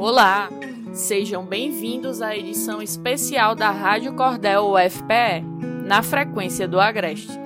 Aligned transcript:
Olá, 0.00 0.48
sejam 0.94 1.44
bem-vindos 1.44 2.22
à 2.22 2.34
edição 2.34 2.80
especial 2.80 3.54
da 3.54 3.70
Rádio 3.70 4.14
Cordel 4.14 4.72
UFPE, 4.72 5.44
na 5.86 6.02
frequência 6.02 6.66
do 6.66 6.80
Agreste. 6.80 7.38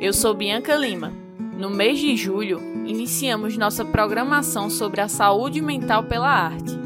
Eu 0.00 0.12
sou 0.12 0.34
Bianca 0.34 0.74
Lima. 0.74 1.12
No 1.56 1.70
mês 1.70 2.00
de 2.00 2.16
julho, 2.16 2.60
iniciamos 2.84 3.56
nossa 3.56 3.84
programação 3.84 4.68
sobre 4.68 5.00
a 5.00 5.06
saúde 5.06 5.62
mental 5.62 6.02
pela 6.02 6.26
arte. 6.28 6.76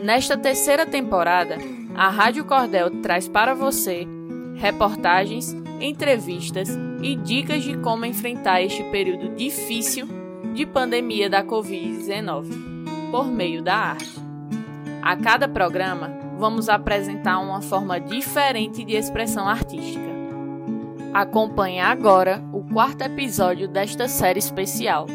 Nesta 0.00 0.38
terceira 0.38 0.86
temporada, 0.86 1.58
a 1.96 2.08
Rádio 2.08 2.44
Cordel 2.44 3.02
traz 3.02 3.26
para 3.26 3.54
você 3.54 4.06
reportagens, 4.54 5.52
entrevistas 5.80 6.68
e 7.02 7.16
dicas 7.16 7.64
de 7.64 7.76
como 7.78 8.04
enfrentar 8.04 8.62
este 8.62 8.84
período 8.84 9.34
difícil 9.34 10.06
de 10.54 10.64
pandemia 10.64 11.28
da 11.28 11.42
Covid-19 11.42 13.10
por 13.10 13.26
meio 13.26 13.64
da 13.64 13.74
arte. 13.74 14.19
A 15.02 15.16
cada 15.16 15.48
programa, 15.48 16.10
vamos 16.38 16.68
apresentar 16.68 17.38
uma 17.40 17.62
forma 17.62 17.98
diferente 17.98 18.84
de 18.84 18.94
expressão 18.94 19.48
artística. 19.48 20.10
Acompanhe 21.12 21.80
agora 21.80 22.42
o 22.52 22.62
quarto 22.62 23.02
episódio 23.02 23.66
desta 23.66 24.06
série 24.06 24.38
especial. 24.38 25.06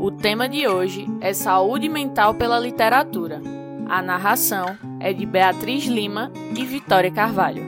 O 0.00 0.10
tema 0.10 0.48
de 0.48 0.66
hoje 0.66 1.06
é 1.20 1.34
Saúde 1.34 1.88
Mental 1.88 2.34
pela 2.34 2.58
Literatura. 2.58 3.42
A 3.86 4.00
narração 4.00 4.76
é 4.98 5.12
de 5.12 5.26
Beatriz 5.26 5.84
Lima 5.84 6.32
e 6.56 6.64
Vitória 6.64 7.10
Carvalho. 7.10 7.62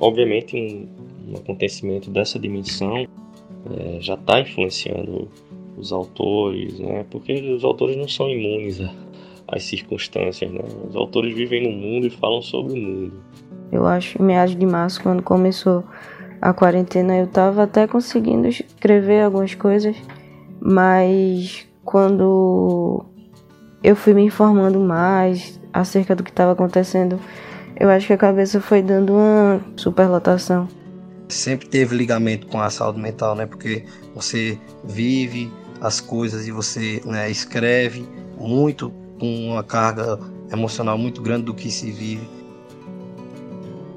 Obviamente, 0.00 0.88
um, 1.28 1.36
acontecimento 1.36 2.10
dessa 2.10 2.38
dimensão 2.38 2.96
é, 2.96 4.00
já 4.00 4.14
está 4.14 4.40
influenciando 4.40 5.28
os 5.76 5.92
autores, 5.92 6.78
né? 6.78 7.04
Porque 7.10 7.32
os 7.32 7.64
autores 7.64 7.96
não 7.96 8.08
são 8.08 8.28
imunes 8.28 8.80
às 9.48 9.64
circunstâncias, 9.64 10.50
né? 10.50 10.60
Os 10.88 10.96
autores 10.96 11.34
vivem 11.34 11.62
no 11.62 11.76
mundo 11.76 12.06
e 12.06 12.10
falam 12.10 12.42
sobre 12.42 12.72
o 12.72 12.76
mundo. 12.76 13.12
Eu 13.70 13.86
acho, 13.86 14.22
meados 14.22 14.56
de 14.56 14.66
março, 14.66 15.02
quando 15.02 15.22
começou 15.22 15.84
a 16.40 16.52
quarentena, 16.52 17.16
eu 17.16 17.24
estava 17.24 17.64
até 17.64 17.86
conseguindo 17.86 18.46
escrever 18.48 19.22
algumas 19.22 19.54
coisas, 19.54 19.96
mas 20.60 21.66
quando 21.84 23.04
eu 23.82 23.94
fui 23.96 24.14
me 24.14 24.22
informando 24.22 24.78
mais 24.80 25.60
acerca 25.72 26.14
do 26.14 26.22
que 26.22 26.30
estava 26.30 26.52
acontecendo, 26.52 27.18
eu 27.78 27.90
acho 27.90 28.06
que 28.06 28.12
a 28.12 28.18
cabeça 28.18 28.60
foi 28.60 28.82
dando 28.82 29.12
uma 29.12 29.60
superlotação. 29.76 30.68
Sempre 31.28 31.68
teve 31.68 31.96
ligamento 31.96 32.46
com 32.46 32.60
a 32.60 32.70
saúde 32.70 33.00
mental, 33.00 33.34
né? 33.34 33.46
Porque 33.46 33.84
você 34.14 34.58
vive 34.84 35.50
as 35.86 36.00
coisas 36.00 36.46
e 36.46 36.50
você 36.50 37.00
né, 37.04 37.30
escreve 37.30 38.06
muito 38.38 38.92
com 39.18 39.50
uma 39.50 39.62
carga 39.62 40.18
emocional 40.52 40.98
muito 40.98 41.22
grande 41.22 41.44
do 41.44 41.54
que 41.54 41.70
se 41.70 41.90
vive. 41.90 42.28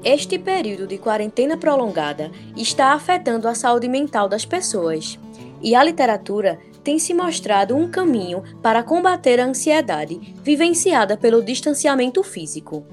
Este 0.02 0.38
período 0.38 0.86
de 0.86 0.96
quarentena 0.96 1.56
prolongada 1.56 2.30
está 2.56 2.92
afetando 2.92 3.46
a 3.46 3.54
saúde 3.54 3.88
mental 3.88 4.28
das 4.28 4.46
pessoas. 4.46 5.18
E 5.60 5.74
a 5.74 5.84
literatura 5.84 6.58
tem 6.82 6.98
se 6.98 7.12
mostrado 7.12 7.76
um 7.76 7.90
caminho 7.90 8.42
para 8.62 8.82
combater 8.82 9.38
a 9.38 9.44
ansiedade 9.44 10.18
vivenciada 10.42 11.18
pelo 11.18 11.42
distanciamento 11.42 12.22
físico. 12.22 12.86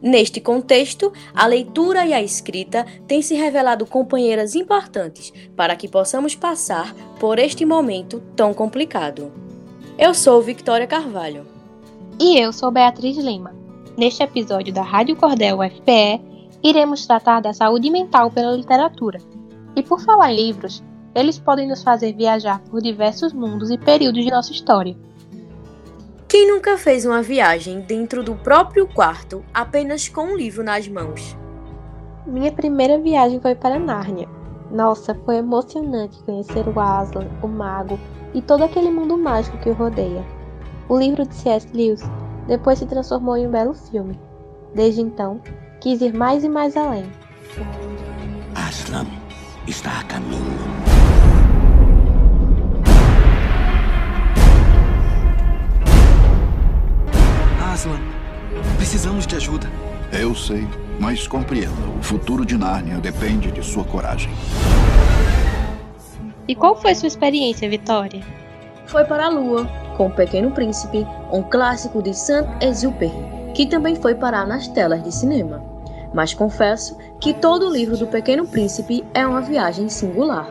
Neste 0.00 0.40
contexto, 0.40 1.12
a 1.34 1.46
leitura 1.46 2.04
e 2.04 2.12
a 2.12 2.22
escrita 2.22 2.84
têm 3.06 3.22
se 3.22 3.34
revelado 3.34 3.86
companheiras 3.86 4.54
importantes 4.54 5.32
para 5.56 5.74
que 5.74 5.88
possamos 5.88 6.34
passar 6.34 6.94
por 7.18 7.38
este 7.38 7.64
momento 7.64 8.22
tão 8.36 8.52
complicado. 8.52 9.32
Eu 9.98 10.12
sou 10.12 10.42
Victoria 10.42 10.86
Carvalho. 10.86 11.46
E 12.20 12.38
eu 12.38 12.52
sou 12.52 12.70
Beatriz 12.70 13.16
Lima. 13.16 13.54
Neste 13.96 14.22
episódio 14.22 14.72
da 14.72 14.82
Rádio 14.82 15.16
Cordel 15.16 15.60
UFPE, 15.60 16.20
iremos 16.62 17.06
tratar 17.06 17.40
da 17.40 17.54
saúde 17.54 17.90
mental 17.90 18.30
pela 18.30 18.52
literatura. 18.52 19.18
E 19.74 19.82
por 19.82 20.00
falar 20.00 20.32
em 20.32 20.36
livros, 20.36 20.82
eles 21.14 21.38
podem 21.38 21.66
nos 21.66 21.82
fazer 21.82 22.14
viajar 22.14 22.60
por 22.70 22.82
diversos 22.82 23.32
mundos 23.32 23.70
e 23.70 23.78
períodos 23.78 24.22
de 24.22 24.30
nossa 24.30 24.52
história. 24.52 24.94
Quem 26.28 26.48
nunca 26.48 26.76
fez 26.76 27.06
uma 27.06 27.22
viagem 27.22 27.80
dentro 27.80 28.20
do 28.20 28.34
próprio 28.34 28.88
quarto 28.88 29.44
apenas 29.54 30.08
com 30.08 30.22
um 30.22 30.36
livro 30.36 30.64
nas 30.64 30.88
mãos? 30.88 31.36
Minha 32.26 32.50
primeira 32.50 32.98
viagem 32.98 33.40
foi 33.40 33.54
para 33.54 33.78
Nárnia. 33.78 34.28
Nossa, 34.68 35.14
foi 35.24 35.36
emocionante 35.36 36.20
conhecer 36.24 36.66
o 36.66 36.80
Aslan, 36.80 37.28
o 37.40 37.46
mago 37.46 37.96
e 38.34 38.42
todo 38.42 38.64
aquele 38.64 38.90
mundo 38.90 39.16
mágico 39.16 39.56
que 39.58 39.70
o 39.70 39.74
rodeia. 39.74 40.24
O 40.88 40.98
livro 40.98 41.24
de 41.24 41.32
C.S. 41.32 41.68
Lewis 41.72 42.02
depois 42.48 42.80
se 42.80 42.86
transformou 42.86 43.36
em 43.36 43.46
um 43.46 43.50
belo 43.52 43.74
filme. 43.74 44.18
Desde 44.74 45.00
então, 45.00 45.40
quis 45.80 46.00
ir 46.00 46.12
mais 46.12 46.42
e 46.42 46.48
mais 46.48 46.76
além. 46.76 47.08
Aslan 48.52 49.06
está 49.68 50.00
a 50.00 50.04
caminho. 50.04 50.95
Aslan, 57.76 58.00
precisamos 58.78 59.26
de 59.26 59.36
ajuda. 59.36 59.66
Eu 60.10 60.34
sei, 60.34 60.66
mas 60.98 61.28
compreenda. 61.28 61.74
O 62.00 62.02
futuro 62.02 62.42
de 62.42 62.56
Nárnia 62.56 62.96
depende 62.96 63.52
de 63.52 63.62
sua 63.62 63.84
coragem. 63.84 64.30
E 66.48 66.54
qual 66.54 66.80
foi 66.80 66.94
sua 66.94 67.08
experiência, 67.08 67.68
Vitória? 67.68 68.22
Foi 68.86 69.04
para 69.04 69.26
a 69.26 69.28
Lua, 69.28 69.66
com 69.94 70.06
O 70.06 70.10
Pequeno 70.10 70.52
Príncipe, 70.52 71.06
um 71.30 71.42
clássico 71.42 72.02
de 72.02 72.14
Saint-Exupéry, 72.14 73.12
que 73.54 73.66
também 73.66 73.94
foi 73.94 74.14
parar 74.14 74.46
nas 74.46 74.66
telas 74.68 75.04
de 75.04 75.14
cinema. 75.14 75.62
Mas 76.14 76.32
confesso 76.32 76.96
que 77.20 77.34
todo 77.34 77.68
o 77.68 77.70
livro 77.70 77.98
do 77.98 78.06
Pequeno 78.06 78.46
Príncipe 78.46 79.04
é 79.12 79.26
uma 79.26 79.42
viagem 79.42 79.90
singular. 79.90 80.48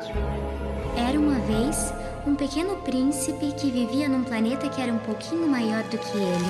Era 0.95 1.19
uma 1.19 1.39
vez 1.39 1.91
um 2.25 2.33
pequeno 2.33 2.75
príncipe 2.77 3.51
que 3.53 3.69
vivia 3.69 4.09
num 4.09 4.23
planeta 4.23 4.67
que 4.67 4.81
era 4.81 4.91
um 4.91 4.97
pouquinho 4.97 5.47
maior 5.47 5.83
do 5.83 5.97
que 5.97 6.17
ele. 6.17 6.45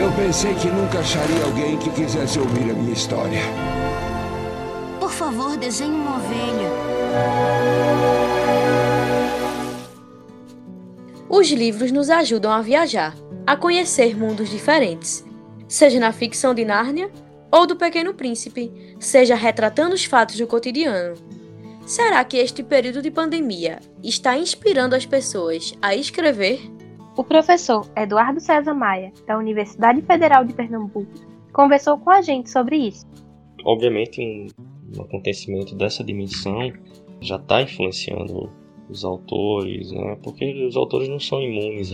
Eu 0.00 0.12
pensei 0.12 0.54
que 0.54 0.68
nunca 0.68 1.00
acharia 1.00 1.44
alguém 1.44 1.76
que 1.78 1.90
quisesse 1.90 2.38
ouvir 2.38 2.70
a 2.70 2.74
minha 2.74 2.92
história. 2.92 3.40
Por 5.00 5.10
favor, 5.10 5.56
desenhe 5.56 5.90
uma 5.90 6.16
ovelha. 6.16 6.70
Os 11.28 11.50
livros 11.50 11.90
nos 11.90 12.10
ajudam 12.10 12.52
a 12.52 12.62
viajar, 12.62 13.14
a 13.46 13.56
conhecer 13.56 14.16
mundos 14.16 14.48
diferentes, 14.48 15.24
seja 15.66 15.98
na 15.98 16.12
ficção 16.12 16.54
de 16.54 16.64
Nárnia 16.64 17.10
ou 17.50 17.66
do 17.66 17.74
Pequeno 17.74 18.14
Príncipe, 18.14 18.94
seja 19.00 19.34
retratando 19.34 19.94
os 19.94 20.04
fatos 20.04 20.36
do 20.36 20.46
cotidiano. 20.46 21.39
Será 21.90 22.24
que 22.24 22.36
este 22.36 22.62
período 22.62 23.02
de 23.02 23.10
pandemia 23.10 23.80
está 24.00 24.38
inspirando 24.38 24.94
as 24.94 25.04
pessoas 25.04 25.76
a 25.82 25.92
escrever? 25.92 26.60
O 27.16 27.24
professor 27.24 27.84
Eduardo 27.96 28.38
César 28.38 28.74
Maia, 28.74 29.12
da 29.26 29.36
Universidade 29.36 30.00
Federal 30.02 30.44
de 30.44 30.54
Pernambuco, 30.54 31.12
conversou 31.52 31.98
com 31.98 32.10
a 32.10 32.22
gente 32.22 32.48
sobre 32.48 32.76
isso. 32.76 33.04
Obviamente, 33.64 34.20
um, 34.20 34.46
um 34.96 35.02
acontecimento 35.02 35.74
dessa 35.74 36.04
dimensão 36.04 36.72
já 37.20 37.34
está 37.34 37.60
influenciando 37.60 38.48
os 38.88 39.04
autores, 39.04 39.90
né? 39.90 40.16
porque 40.22 40.64
os 40.64 40.76
autores 40.76 41.08
não 41.08 41.18
são 41.18 41.42
imunes 41.42 41.92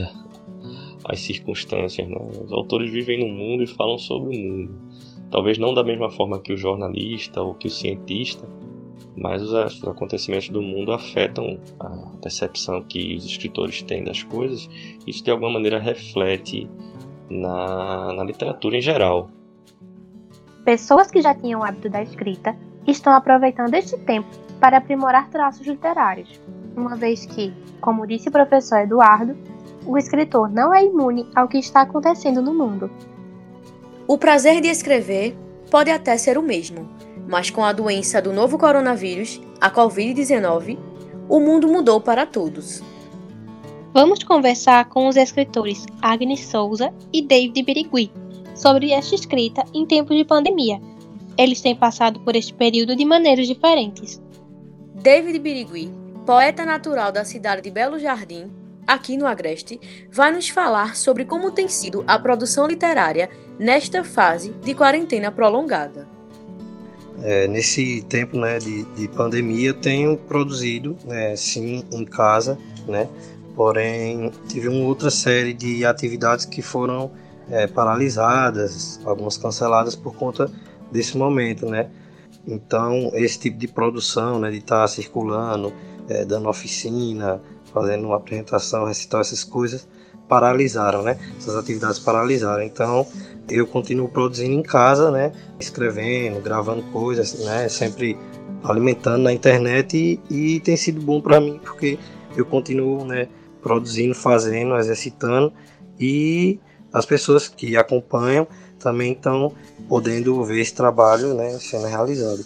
às 1.07 1.21
circunstâncias. 1.21 2.07
Né? 2.07 2.19
Os 2.45 2.53
autores 2.53 2.93
vivem 2.93 3.21
no 3.21 3.34
mundo 3.34 3.63
e 3.63 3.67
falam 3.67 3.97
sobre 3.97 4.37
o 4.37 4.39
mundo. 4.39 4.78
Talvez 5.31 5.57
não 5.57 5.73
da 5.73 5.83
mesma 5.83 6.11
forma 6.11 6.39
que 6.39 6.53
o 6.53 6.57
jornalista 6.59 7.41
ou 7.41 7.55
que 7.55 7.67
o 7.67 7.71
cientista, 7.71 8.47
mas 9.16 9.43
os 9.43 9.83
acontecimentos 9.84 10.51
do 10.51 10.60
mundo 10.60 10.92
afetam 10.92 11.59
a 11.80 11.89
percepção 12.21 12.83
que 12.83 13.16
os 13.16 13.24
escritores 13.24 13.83
têm 13.83 14.04
das 14.04 14.22
coisas. 14.22 14.68
Isso 15.07 15.24
de 15.24 15.30
alguma 15.30 15.53
maneira 15.53 15.78
reflete 15.78 16.68
na, 17.30 18.13
na 18.13 18.24
literatura 18.24 18.77
em 18.77 18.80
geral. 18.80 19.30
Pessoas 20.65 21.10
que 21.10 21.22
já 21.22 21.34
tinham 21.34 21.60
o 21.60 21.65
hábito 21.65 21.89
da 21.89 22.03
escrita 22.03 22.57
estão 22.86 23.13
aproveitando 23.13 23.74
este 23.74 23.97
tempo 23.98 24.28
para 24.60 24.78
aprimorar 24.78 25.28
traços 25.30 25.66
literários, 25.66 26.41
uma 26.77 26.97
vez 26.97 27.24
que, 27.27 27.53
como 27.80 28.07
disse 28.07 28.28
o 28.28 28.33
professor 28.33 28.80
Eduardo, 28.80 29.36
o 29.86 29.97
escritor 29.97 30.51
não 30.51 30.74
é 30.74 30.84
imune 30.84 31.27
ao 31.34 31.47
que 31.47 31.59
está 31.59 31.83
acontecendo 31.83 32.42
no 32.42 32.53
mundo. 32.53 32.91
O 34.09 34.19
prazer 34.19 34.60
de 34.60 34.69
escrever 34.69 35.36
pode 35.71 35.91
até 35.91 36.16
ser 36.16 36.39
o 36.39 36.42
mesmo, 36.42 36.89
mas 37.28 37.51
com 37.51 37.65
a 37.65 37.73
doença 37.73 38.21
do 38.21 38.33
novo 38.33 38.59
coronavírus, 38.59 39.41
a 39.61 39.71
Covid-19, 39.71 40.78
o 41.28 41.41
mundo 41.41 41.69
mudou 41.69 42.01
para 42.01 42.25
todos. 42.25 42.83
Vamos 43.93 44.23
conversar 44.23 44.89
com 44.89 45.09
os 45.09 45.17
escritores 45.17 45.87
Agnes 46.03 46.47
Souza 46.47 46.93
e 47.13 47.23
David 47.23 47.63
Birigui 47.63 48.13
sobre 48.55 48.93
esta 48.93 49.15
escrita 49.15 49.65
em 49.75 49.87
tempos 49.87 50.17
de 50.17 50.25
pandemia. 50.25 50.81
Eles 51.37 51.61
têm 51.61 51.75
passado 51.75 52.21
por 52.21 52.37
este 52.37 52.55
período 52.55 52.95
de 52.95 53.05
maneiras 53.05 53.47
diferentes. 53.47 54.21
David 54.95 55.39
Birigui 55.39 56.07
poeta 56.27 56.67
natural 56.67 57.13
da 57.13 57.25
cidade 57.25 57.63
de 57.63 57.71
Belo 57.71 58.01
Jardim, 58.01 58.51
aqui 58.84 59.17
no 59.17 59.29
Agreste, 59.29 59.81
vai 60.11 60.33
nos 60.33 60.49
falar 60.49 60.97
sobre 60.97 61.25
como 61.25 61.53
tem 61.53 61.69
sido 61.69 62.03
a 62.05 62.19
produção 62.19 62.67
literária 62.67 63.31
nesta 63.57 64.03
fase 64.03 64.51
de 64.55 64.75
quarentena 64.75 65.31
prolongada. 65.31 66.16
É, 67.22 67.48
nesse 67.48 68.03
tempo 68.03 68.39
né, 68.39 68.59
de, 68.59 68.84
de 68.95 69.09
pandemia, 69.09 69.68
eu 69.68 69.74
tenho 69.74 70.16
produzido, 70.16 70.97
né, 71.04 71.34
sim, 71.34 71.83
em 71.91 72.04
casa, 72.04 72.59
né, 72.86 73.09
porém 73.54 74.30
tive 74.48 74.68
uma 74.68 74.84
outra 74.84 75.10
série 75.10 75.54
de 75.54 75.84
atividades 75.84 76.45
que 76.45 76.60
foram 76.60 77.10
é, 77.51 77.66
paralisadas, 77.66 79.01
algumas 79.04 79.39
canceladas 79.39 79.97
por 79.97 80.15
conta 80.15 80.51
desse 80.92 81.16
momento, 81.16 81.66
né. 81.66 81.89
Então, 82.47 83.10
esse 83.15 83.39
tipo 83.39 83.59
de 83.59 83.66
produção, 83.66 84.39
né, 84.39 84.51
de 84.51 84.59
estar 84.59 84.83
tá 84.83 84.89
circulando, 84.89 85.72
é, 86.09 86.24
dando 86.24 86.48
oficina, 86.48 87.41
fazendo 87.72 88.07
uma 88.07 88.16
apresentação, 88.16 88.84
recitar 88.84 89.21
essas 89.21 89.42
coisas, 89.42 89.89
paralisaram, 90.28 91.03
né? 91.03 91.19
Essas 91.36 91.57
atividades 91.57 91.98
paralisaram. 91.98 92.62
Então, 92.62 93.07
eu 93.48 93.66
continuo 93.66 94.09
produzindo 94.09 94.54
em 94.54 94.63
casa, 94.63 95.10
né? 95.10 95.33
Escrevendo, 95.59 96.41
gravando 96.41 96.83
coisas, 96.84 97.45
né? 97.45 97.69
Sempre 97.69 98.16
alimentando 98.65 99.22
na 99.22 99.33
internet 99.33 100.21
e, 100.31 100.57
e 100.57 100.60
tem 100.60 100.77
sido 100.77 101.01
bom 101.01 101.21
para 101.21 101.41
mim 101.41 101.60
porque 101.63 101.98
eu 102.37 102.45
continuo, 102.45 103.04
né? 103.04 103.28
Produzindo, 103.63 104.15
fazendo, 104.15 104.77
exercitando 104.77 105.53
e 105.98 106.60
as 106.93 107.04
pessoas 107.04 107.48
que 107.48 107.77
acompanham 107.77 108.47
também 108.78 109.13
estão 109.13 109.53
podendo 109.89 110.43
ver 110.45 110.60
esse 110.60 110.75
trabalho, 110.75 111.34
né? 111.34 111.59
Sendo 111.59 111.87
realizado. 111.87 112.45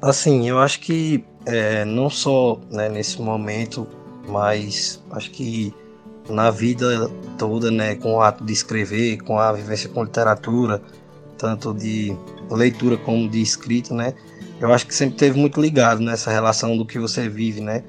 Assim, 0.00 0.48
eu 0.48 0.58
acho 0.58 0.80
que 0.80 1.24
é, 1.44 1.84
não 1.84 2.10
só 2.10 2.60
né, 2.70 2.88
nesse 2.88 3.20
momento, 3.20 3.86
mas 4.28 5.02
acho 5.10 5.30
que 5.30 5.74
na 6.28 6.50
vida 6.50 7.10
toda, 7.38 7.70
né, 7.70 7.94
com 7.94 8.14
o 8.14 8.20
ato 8.20 8.44
de 8.44 8.52
escrever, 8.52 9.18
com 9.18 9.38
a 9.38 9.52
vivência 9.52 9.88
com 9.88 10.04
literatura, 10.04 10.82
tanto 11.38 11.74
de 11.74 12.16
leitura 12.50 12.96
como 12.96 13.28
de 13.28 13.40
escrita, 13.40 13.94
né, 13.94 14.14
eu 14.60 14.72
acho 14.72 14.86
que 14.86 14.94
sempre 14.94 15.16
teve 15.16 15.38
muito 15.38 15.60
ligado 15.60 16.00
nessa 16.00 16.30
relação 16.30 16.76
do 16.76 16.86
que 16.86 16.98
você 16.98 17.28
vive, 17.28 17.60
né. 17.60 17.84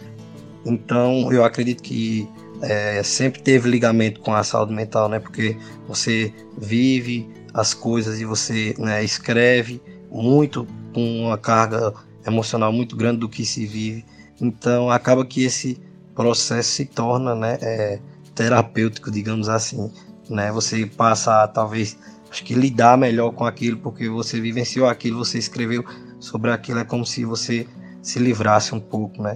Então, 0.65 1.31
eu 1.31 1.45
acredito 1.45 1.81
que 1.81 2.27
é, 2.61 3.01
sempre 3.03 3.41
teve 3.41 3.69
ligamento 3.69 4.19
com 4.19 4.33
a 4.33 4.43
saúde 4.43 4.73
mental, 4.73 5.07
né, 5.07 5.19
porque 5.19 5.55
você 5.87 6.33
vive 6.57 7.29
as 7.53 7.73
coisas 7.73 8.19
e 8.19 8.25
você 8.25 8.75
né, 8.77 9.03
escreve 9.03 9.81
muito 10.11 10.67
com 10.93 11.25
uma 11.25 11.37
carga 11.37 11.93
emocional 12.25 12.71
muito 12.71 12.95
grande 12.95 13.19
do 13.19 13.29
que 13.29 13.45
se 13.45 13.65
vive. 13.65 14.05
Então, 14.41 14.89
acaba 14.89 15.25
que 15.25 15.43
esse 15.43 15.79
processo 16.13 16.71
se 16.71 16.85
torna, 16.85 17.33
né, 17.33 17.57
é, 17.61 17.99
terapêutico, 18.37 19.09
digamos 19.09 19.49
assim, 19.49 19.91
né? 20.29 20.51
Você 20.51 20.85
passa 20.85 21.43
a, 21.43 21.47
talvez 21.47 21.97
acho 22.29 22.43
que 22.43 22.53
lidar 22.53 22.97
melhor 22.97 23.31
com 23.31 23.45
aquilo 23.45 23.77
porque 23.77 24.07
você 24.07 24.39
vivenciou 24.39 24.87
aquilo, 24.87 25.25
você 25.25 25.39
escreveu 25.39 25.83
sobre 26.19 26.51
aquilo, 26.51 26.79
é 26.79 26.85
como 26.85 27.05
se 27.05 27.25
você 27.25 27.67
se 28.01 28.19
livrasse 28.19 28.75
um 28.75 28.79
pouco, 28.79 29.21
né? 29.21 29.35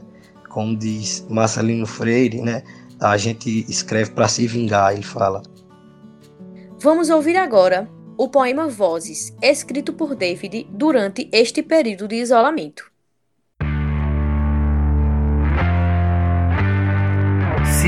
Como 0.50 0.77
diz 0.77 1.25
Marcelino 1.30 1.88
Freire, 1.88 2.42
né? 2.42 2.63
A 3.00 3.18
gente 3.18 3.65
escreve 3.68 4.12
para 4.12 4.27
se 4.27 4.45
vingar, 4.45 4.94
ele 4.94 5.04
fala. 5.04 5.42
Vamos 6.80 7.09
ouvir 7.09 7.38
agora 7.38 7.89
o 8.18 8.30
poema 8.30 8.68
Vozes, 8.68 9.36
escrito 9.42 9.94
por 9.94 10.15
David 10.15 10.68
durante 10.69 11.27
este 11.31 11.63
período 11.63 12.07
de 12.07 12.18
isolamento. 12.18 12.91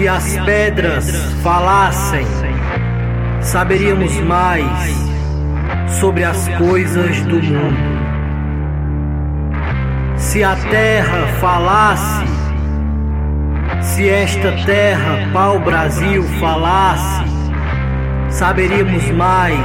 Se 0.04 0.08
as 0.10 0.38
pedras 0.40 1.10
falassem, 1.42 2.26
saberíamos 3.40 4.14
mais 4.20 4.94
sobre 5.98 6.26
as 6.26 6.46
coisas 6.58 7.22
do 7.22 7.42
mundo. 7.42 7.78
Se 10.18 10.44
a 10.44 10.58
terra 10.58 11.26
falasse, 11.40 12.26
se 13.80 14.10
esta 14.10 14.52
terra, 14.66 15.30
pau-brasil, 15.32 16.22
falasse, 16.38 17.24
saberíamos 18.30 19.10
mais 19.12 19.58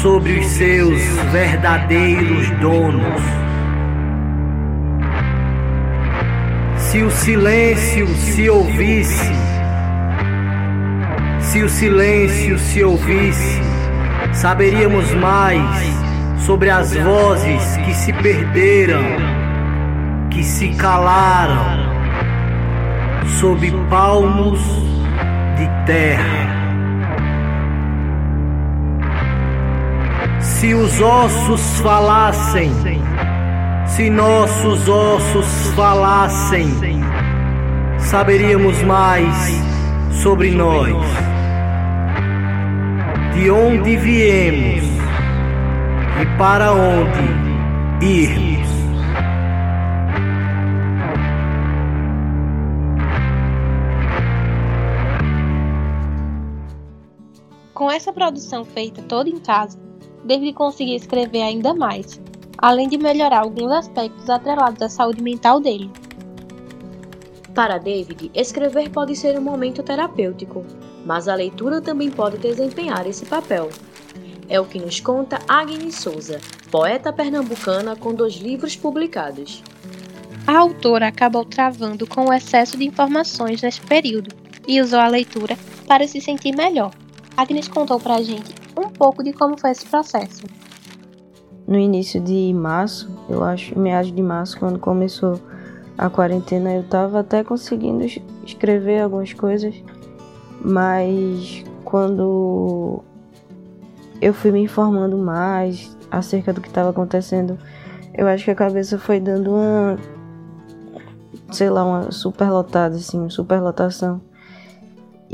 sobre 0.00 0.38
os 0.38 0.46
seus 0.46 0.98
verdadeiros 1.30 2.48
donos. 2.52 3.41
Se 6.92 7.02
o 7.02 7.10
silêncio 7.10 8.06
se 8.06 8.50
ouvisse, 8.50 9.32
se 11.40 11.62
o 11.62 11.68
silêncio 11.70 12.58
se 12.58 12.84
ouvisse, 12.84 13.62
saberíamos 14.34 15.10
mais 15.14 15.86
sobre 16.44 16.68
as 16.68 16.94
vozes 16.94 17.78
que 17.78 17.94
se 17.94 18.12
perderam, 18.12 19.02
que 20.30 20.44
se 20.44 20.68
calaram, 20.74 21.64
sob 23.40 23.70
palmos 23.88 24.60
de 25.56 25.86
terra. 25.86 26.46
Se 30.40 30.74
os 30.74 31.00
ossos 31.00 31.80
falassem, 31.80 32.70
se 33.96 34.08
nossos 34.08 34.88
ossos 34.88 35.46
falassem, 35.76 36.66
saberíamos 37.98 38.82
mais 38.84 39.36
sobre 40.22 40.50
nós, 40.50 40.96
de 43.34 43.50
onde 43.50 43.96
viemos 43.98 44.82
e 46.22 46.38
para 46.38 46.72
onde 46.72 48.06
irmos. 48.06 48.68
Com 57.74 57.90
essa 57.90 58.10
produção 58.10 58.64
feita 58.64 59.02
toda 59.02 59.28
em 59.28 59.38
casa, 59.38 59.78
David 60.24 60.54
conseguir 60.54 60.94
escrever 60.94 61.42
ainda 61.42 61.74
mais, 61.74 62.18
além 62.62 62.88
de 62.88 62.96
melhorar 62.96 63.40
alguns 63.40 63.72
aspectos 63.72 64.30
atrelados 64.30 64.80
à 64.80 64.88
saúde 64.88 65.20
mental 65.20 65.58
dele. 65.58 65.90
Para 67.52 67.76
David, 67.76 68.30
escrever 68.32 68.88
pode 68.88 69.16
ser 69.16 69.36
um 69.36 69.42
momento 69.42 69.82
terapêutico, 69.82 70.64
mas 71.04 71.26
a 71.26 71.34
leitura 71.34 71.82
também 71.82 72.08
pode 72.08 72.38
desempenhar 72.38 73.04
esse 73.06 73.26
papel. 73.26 73.68
É 74.48 74.60
o 74.60 74.64
que 74.64 74.78
nos 74.78 75.00
conta 75.00 75.40
Agnes 75.48 75.96
Souza, 75.96 76.40
poeta 76.70 77.12
pernambucana 77.12 77.96
com 77.96 78.14
dois 78.14 78.34
livros 78.34 78.76
publicados. 78.76 79.62
A 80.46 80.56
autora 80.56 81.08
acabou 81.08 81.44
travando 81.44 82.06
com 82.06 82.26
o 82.26 82.32
excesso 82.32 82.76
de 82.76 82.84
informações 82.84 83.60
neste 83.60 83.80
período 83.82 84.34
e 84.66 84.80
usou 84.80 85.00
a 85.00 85.08
leitura 85.08 85.58
para 85.86 86.06
se 86.06 86.20
sentir 86.20 86.54
melhor. 86.54 86.92
Agnes 87.36 87.66
contou 87.66 87.98
para 87.98 88.16
a 88.16 88.22
gente 88.22 88.54
um 88.76 88.88
pouco 88.88 89.22
de 89.22 89.32
como 89.32 89.58
foi 89.58 89.72
esse 89.72 89.84
processo 89.84 90.42
no 91.66 91.78
início 91.78 92.20
de 92.20 92.52
março, 92.54 93.10
eu 93.28 93.42
acho, 93.42 93.78
meados 93.78 94.12
de 94.12 94.22
março, 94.22 94.58
quando 94.58 94.78
começou 94.78 95.40
a 95.96 96.10
quarentena, 96.10 96.74
eu 96.74 96.82
tava 96.84 97.20
até 97.20 97.44
conseguindo 97.44 98.04
escrever 98.44 99.00
algumas 99.00 99.32
coisas, 99.32 99.74
mas 100.60 101.64
quando 101.84 103.02
eu 104.20 104.32
fui 104.32 104.50
me 104.50 104.60
informando 104.60 105.16
mais 105.18 105.96
acerca 106.10 106.52
do 106.52 106.60
que 106.60 106.68
estava 106.68 106.90
acontecendo, 106.90 107.58
eu 108.14 108.26
acho 108.26 108.44
que 108.44 108.50
a 108.50 108.54
cabeça 108.54 108.98
foi 108.98 109.18
dando 109.18 109.52
uma, 109.52 109.98
sei 111.50 111.70
lá, 111.70 111.84
uma 111.84 112.10
superlotada, 112.10 112.96
assim, 112.96 113.18
uma 113.18 113.30
superlotação. 113.30 114.20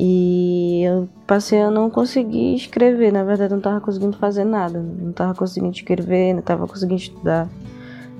E 0.00 0.85
eu 0.85 1.09
passei 1.26 1.61
a 1.61 1.73
não 1.73 1.90
conseguir 1.90 2.55
escrever, 2.55 3.12
na 3.12 3.25
verdade 3.25 3.50
não 3.50 3.59
estava 3.59 3.81
conseguindo 3.81 4.17
fazer 4.17 4.45
nada, 4.45 4.81
não 4.81 5.11
estava 5.11 5.35
conseguindo 5.35 5.75
escrever, 5.75 6.35
não 6.35 6.38
estava 6.38 6.69
conseguindo 6.69 7.00
estudar, 7.00 7.49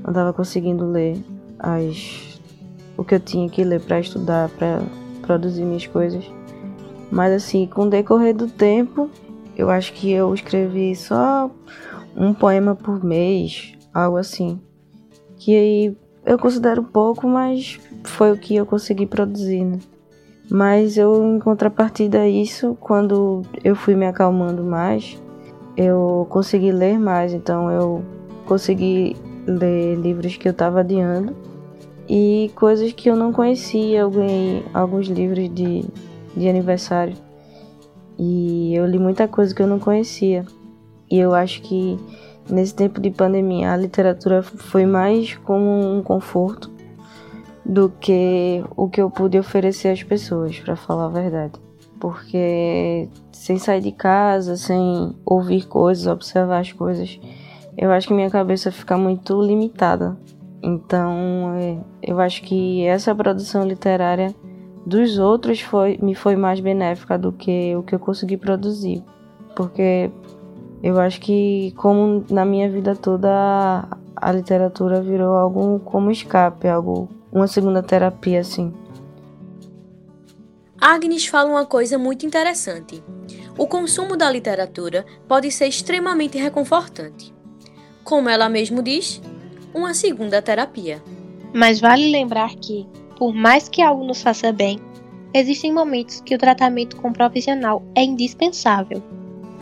não 0.03 0.11
estava 0.11 0.33
conseguindo 0.33 0.85
ler 0.91 1.23
as 1.57 2.37
o 2.97 3.05
que 3.05 3.15
eu 3.15 3.21
tinha 3.21 3.49
que 3.49 3.63
ler 3.63 3.81
para 3.81 4.01
estudar, 4.01 4.49
para 4.49 4.83
produzir 5.23 5.63
minhas 5.63 5.87
coisas. 5.87 6.29
Mas 7.13 7.33
assim, 7.33 7.65
com 7.65 7.83
o 7.83 7.89
decorrer 7.89 8.35
do 8.35 8.49
tempo, 8.49 9.09
eu 9.57 9.71
acho 9.71 9.93
que 9.93 10.11
eu 10.11 10.35
escrevi 10.35 10.97
só 10.97 11.49
um 12.17 12.35
poema 12.35 12.75
por 12.75 13.05
mês, 13.05 13.73
algo 13.95 14.17
assim. 14.17 14.61
Que 15.37 15.55
aí 15.55 15.97
eu 16.27 16.37
considero 16.37 16.83
pouco, 16.83 17.29
mas 17.29 17.79
foi 18.03 18.33
o 18.33 18.37
que 18.37 18.57
eu 18.57 18.67
consegui 18.67 19.07
produzir, 19.07 19.65
né? 19.65 19.79
Mas 20.51 20.97
eu, 20.97 21.23
em 21.37 21.39
contrapartida 21.39 22.21
a 22.21 22.29
isso, 22.29 22.77
quando 22.81 23.43
eu 23.63 23.77
fui 23.77 23.95
me 23.95 24.07
acalmando 24.07 24.65
mais, 24.65 25.21
eu 25.77 26.27
consegui 26.31 26.73
ler 26.73 26.99
mais. 26.99 27.35
Então 27.35 27.71
eu 27.71 28.03
consegui 28.47 29.15
ler 29.47 29.97
livros 29.97 30.37
que 30.37 30.49
eu 30.49 30.53
estava 30.53 30.81
adiando 30.81 31.37
e 32.09 32.51
coisas 32.55 32.93
que 32.93 33.11
eu 33.11 33.17
não 33.17 33.33
conhecia. 33.33 34.01
Eu 34.01 34.11
ganhei 34.11 34.65
alguns 34.73 35.07
livros 35.09 35.53
de, 35.55 35.85
de 36.35 36.49
aniversário 36.49 37.17
e 38.19 38.75
eu 38.75 38.87
li 38.87 38.99
muita 38.99 39.29
coisa 39.29 39.55
que 39.55 39.63
eu 39.63 39.67
não 39.67 39.79
conhecia. 39.79 40.47
E 41.11 41.19
eu 41.19 41.35
acho 41.35 41.61
que 41.61 41.99
nesse 42.51 42.75
tempo 42.75 43.01
de 43.01 43.11
pandemia 43.11 43.73
a 43.73 43.77
literatura 43.77 44.43
foi 44.43 44.87
mais 44.87 45.37
como 45.37 45.95
um 45.95 46.03
conforto 46.03 46.78
do 47.69 47.93
que 48.01 48.65
o 48.75 48.89
que 48.89 49.01
eu 49.01 49.11
pude 49.11 49.39
oferecer 49.39 49.91
às 49.91 50.03
pessoas, 50.03 50.59
para 50.59 50.75
falar 50.75 51.05
a 51.05 51.11
verdade. 51.11 51.61
Porque 52.01 53.09
sem 53.31 53.59
sair 53.59 53.83
de 53.83 53.93
casa, 53.93 54.57
sem 54.57 55.15
ouvir 55.25 55.67
coisas, 55.67 56.07
observar 56.07 56.61
as 56.61 56.73
coisas, 56.73 57.21
eu 57.77 57.93
acho 57.93 58.09
que 58.09 58.15
minha 58.15 58.31
cabeça 58.31 58.73
fica 58.73 58.97
muito 58.97 59.41
limitada. 59.41 60.17
Então, 60.63 61.55
é, 61.55 61.79
eu 62.03 62.19
acho 62.19 62.43
que 62.43 62.85
essa 62.85 63.15
produção 63.15 63.65
literária 63.65 64.35
dos 64.85 65.19
outros 65.19 65.61
foi, 65.61 65.99
me 66.03 66.15
foi 66.15 66.35
mais 66.35 66.61
benéfica 66.61 67.19
do 67.19 67.31
que 67.31 67.77
o 67.77 67.83
que 67.83 67.95
eu 67.95 67.99
consegui 67.99 68.37
produzir. 68.37 69.05
Porque 69.55 70.11
eu 70.83 70.99
acho 70.99 71.21
que, 71.21 71.73
como 71.77 72.25
na 72.31 72.45
minha 72.45 72.69
vida 72.71 72.97
toda, 72.97 73.29
a, 73.31 73.89
a 74.17 74.33
literatura 74.33 75.01
virou 75.01 75.37
algo 75.37 75.81
como 75.81 76.11
escape, 76.11 76.67
algo, 76.67 77.09
uma 77.33 77.47
segunda 77.47 77.83
terapia, 77.83 78.41
assim. 78.41 78.73
Agnes 80.81 81.27
fala 81.27 81.51
uma 81.51 81.67
coisa 81.67 81.99
muito 81.99 82.25
interessante. 82.25 83.03
O 83.57 83.67
consumo 83.67 84.17
da 84.17 84.31
literatura 84.31 85.05
pode 85.27 85.51
ser 85.51 85.67
extremamente 85.67 86.39
reconfortante. 86.39 87.35
Como 88.05 88.29
ela 88.29 88.49
mesmo 88.49 88.83
diz, 88.83 89.21
uma 89.75 89.93
segunda 89.93 90.41
terapia. 90.41 91.03
Mas 91.53 91.81
vale 91.81 92.11
lembrar 92.11 92.55
que, 92.55 92.87
por 93.17 93.35
mais 93.35 93.69
que 93.69 93.83
algo 93.83 94.05
nos 94.05 94.23
faça 94.23 94.53
bem, 94.53 94.81
existem 95.35 95.73
momentos 95.73 96.21
que 96.21 96.35
o 96.35 96.39
tratamento 96.39 96.97
com 96.97 97.13
profissional 97.13 97.83
é 97.95 98.05
indispensável. 98.05 99.03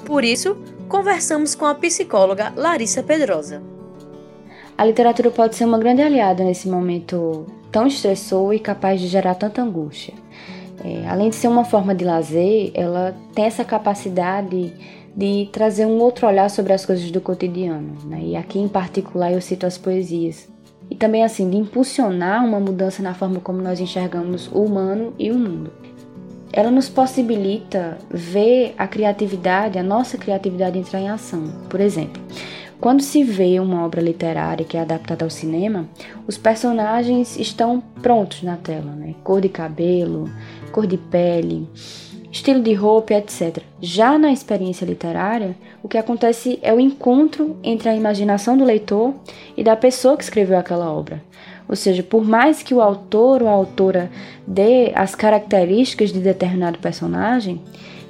Por 0.05 0.23
isso, 0.23 0.57
conversamos 0.89 1.55
com 1.55 1.65
a 1.65 1.75
psicóloga 1.75 2.53
Larissa 2.55 3.03
Pedrosa. 3.03 3.76
A 4.79 4.85
literatura 4.85 5.31
pode 5.31 5.57
ser 5.57 5.65
uma 5.65 5.79
grande 5.79 6.03
aliada 6.03 6.45
nesse 6.45 6.69
momento 6.69 7.47
tão 7.73 7.87
estressor 7.87 8.53
e 8.53 8.59
capaz 8.59 9.01
de 9.01 9.07
gerar 9.07 9.35
tanta 9.35 9.63
angústia. 9.63 10.13
É, 10.85 11.09
além 11.09 11.31
de 11.31 11.37
ser 11.37 11.49
uma 11.49 11.65
forma 11.65 11.95
de 11.95 12.05
lazer, 12.05 12.71
ela 12.75 13.17
tem 13.35 13.47
essa 13.47 13.65
capacidade 13.65 14.75
de 15.17 15.49
trazer 15.51 15.87
um 15.87 15.99
outro 15.99 16.27
olhar 16.27 16.51
sobre 16.51 16.75
as 16.75 16.85
coisas 16.85 17.11
do 17.11 17.23
cotidiano. 17.23 17.97
Né? 18.05 18.21
E 18.23 18.37
aqui 18.37 18.59
em 18.59 18.69
particular 18.69 19.33
eu 19.33 19.41
cito 19.41 19.65
as 19.65 19.79
poesias. 19.79 20.47
E 20.91 20.95
também 20.95 21.25
assim, 21.25 21.49
de 21.49 21.57
impulsionar 21.57 22.45
uma 22.45 22.61
mudança 22.61 23.03
na 23.03 23.15
forma 23.15 23.41
como 23.41 23.63
nós 23.63 23.81
enxergamos 23.81 24.49
o 24.53 24.63
humano 24.63 25.15
e 25.19 25.31
o 25.31 25.39
mundo. 25.39 25.73
Ela 26.53 26.71
nos 26.71 26.89
possibilita 26.89 27.99
ver 28.11 28.75
a 28.77 28.87
criatividade, 28.87 29.79
a 29.79 29.83
nossa 29.83 30.19
criatividade 30.19 30.79
entrar 30.79 31.01
em 31.01 31.09
ação. 31.09 31.45
Por 31.69 31.81
exemplo, 31.81 32.23
quando 32.81 33.01
se 33.01 33.25
vê 33.25 33.59
uma 33.59 33.85
obra 33.85 34.01
literária 34.01 34.65
que 34.65 34.77
é 34.77 34.81
adaptada 34.81 35.25
ao 35.25 35.31
cinema, 35.31 35.89
os 36.27 36.37
personagens 36.37 37.39
estão 37.39 37.83
prontos 38.03 38.43
na 38.43 38.57
tela, 38.57 38.93
né? 38.93 39.15
Cor 39.25 39.41
de 39.41 39.49
cabelo, 39.49 40.31
cor 40.73 40.87
de 40.87 40.99
pele, 40.99 41.69
estilo 42.31 42.63
de 42.63 42.75
roupa, 42.75 43.15
etc. 43.15 43.63
Já 43.81 44.19
na 44.19 44.31
experiência 44.31 44.85
literária, 44.85 45.57
o 45.83 45.89
que 45.89 45.97
acontece 45.97 46.59
é 46.63 46.73
o 46.73 46.81
encontro 46.81 47.57
entre 47.63 47.89
a 47.89 47.97
imaginação 47.97 48.57
do 48.57 48.65
leitor 48.65 49.15
e 49.57 49.65
da 49.65 49.75
pessoa 49.75 50.17
que 50.17 50.25
escreveu 50.25 50.59
aquela 50.59 50.93
obra. 50.93 51.23
Ou 51.69 51.75
seja, 51.75 52.03
por 52.03 52.25
mais 52.25 52.63
que 52.63 52.75
o 52.75 52.81
autor 52.81 53.43
ou 53.43 53.49
a 53.49 53.53
autora 53.53 54.11
dê 54.47 54.93
as 54.95 55.15
características 55.15 56.13
de 56.13 56.21
determinado 56.21 56.79
personagem, 56.79 57.61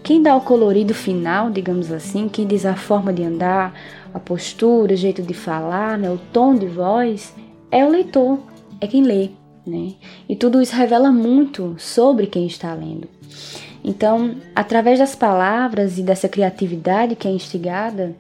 quem 0.03 0.23
dá 0.23 0.37
o 0.37 0.41
colorido 0.41 0.95
final, 0.95 1.51
digamos 1.51 1.91
assim, 1.91 2.29
quem 2.29 2.47
diz 2.47 2.67
a 2.67 2.77
forma 2.77 3.13
de 3.13 3.25
andar, 3.25 3.75
a 4.17 4.19
postura, 4.19 4.95
o 4.95 4.97
jeito 4.97 5.21
de 5.21 5.35
falar, 5.35 5.99
né, 5.99 6.11
o 6.11 6.19
tom 6.33 6.55
de 6.55 6.67
voz, 6.67 7.35
é 7.71 7.85
o 7.85 7.91
leitor, 7.91 8.39
é 8.81 8.87
quem 8.87 9.03
lê. 9.03 9.29
Né? 9.67 9.93
E 10.27 10.35
tudo 10.35 10.63
isso 10.63 10.75
revela 10.75 11.13
muito 11.13 11.75
sobre 11.79 12.27
quem 12.27 12.47
está 12.47 12.73
lendo. 12.73 13.09
Então, 13.85 14.37
através 14.55 14.99
das 14.99 15.15
palavras 15.15 15.99
e 15.99 16.03
dessa 16.03 16.31
criatividade 16.31 17.15
que 17.15 17.29
é 17.29 17.31
instigada, 17.31 18.17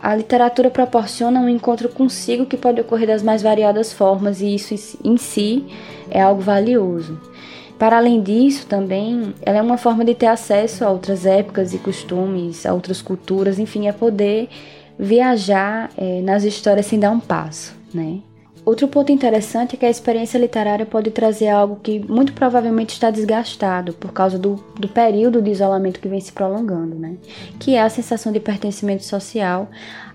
a 0.00 0.14
literatura 0.14 0.70
proporciona 0.70 1.40
um 1.40 1.48
encontro 1.48 1.88
consigo 1.88 2.46
que 2.46 2.56
pode 2.56 2.80
ocorrer 2.80 3.08
das 3.08 3.22
mais 3.22 3.42
variadas 3.42 3.92
formas 3.92 4.40
e 4.40 4.54
isso 4.54 4.98
em 5.02 5.16
si 5.16 5.66
é 6.10 6.20
algo 6.22 6.40
valioso. 6.40 7.20
Para 7.76 7.96
além 7.96 8.22
disso, 8.22 8.66
também, 8.66 9.34
ela 9.42 9.58
é 9.58 9.62
uma 9.62 9.78
forma 9.78 10.04
de 10.04 10.14
ter 10.14 10.26
acesso 10.26 10.84
a 10.84 10.90
outras 10.90 11.26
épocas 11.26 11.74
e 11.74 11.78
costumes, 11.78 12.64
a 12.64 12.72
outras 12.72 13.02
culturas, 13.02 13.58
enfim, 13.58 13.88
é 13.88 13.92
poder 13.92 14.48
viajar 15.00 15.90
é, 15.96 16.20
nas 16.20 16.44
histórias 16.44 16.84
sem 16.84 17.00
dar 17.00 17.10
um 17.10 17.20
passo, 17.20 17.74
né? 17.92 18.20
Outro 18.64 18.86
ponto 18.86 19.10
interessante 19.10 19.74
é 19.74 19.78
que 19.78 19.86
a 19.86 19.90
experiência 19.90 20.38
literária 20.38 20.84
pode 20.84 21.10
trazer 21.10 21.48
algo 21.48 21.76
que 21.82 21.98
muito 21.98 22.34
provavelmente 22.34 22.90
está 22.90 23.10
desgastado 23.10 23.94
por 23.94 24.12
causa 24.12 24.38
do, 24.38 24.62
do 24.78 24.86
período 24.86 25.40
de 25.40 25.50
isolamento 25.50 25.98
que 25.98 26.08
vem 26.08 26.20
se 26.20 26.30
prolongando, 26.30 26.94
né? 26.94 27.16
que 27.58 27.74
é 27.74 27.82
a 27.82 27.88
sensação 27.88 28.30
de 28.30 28.38
pertencimento 28.38 29.02
social 29.02 29.70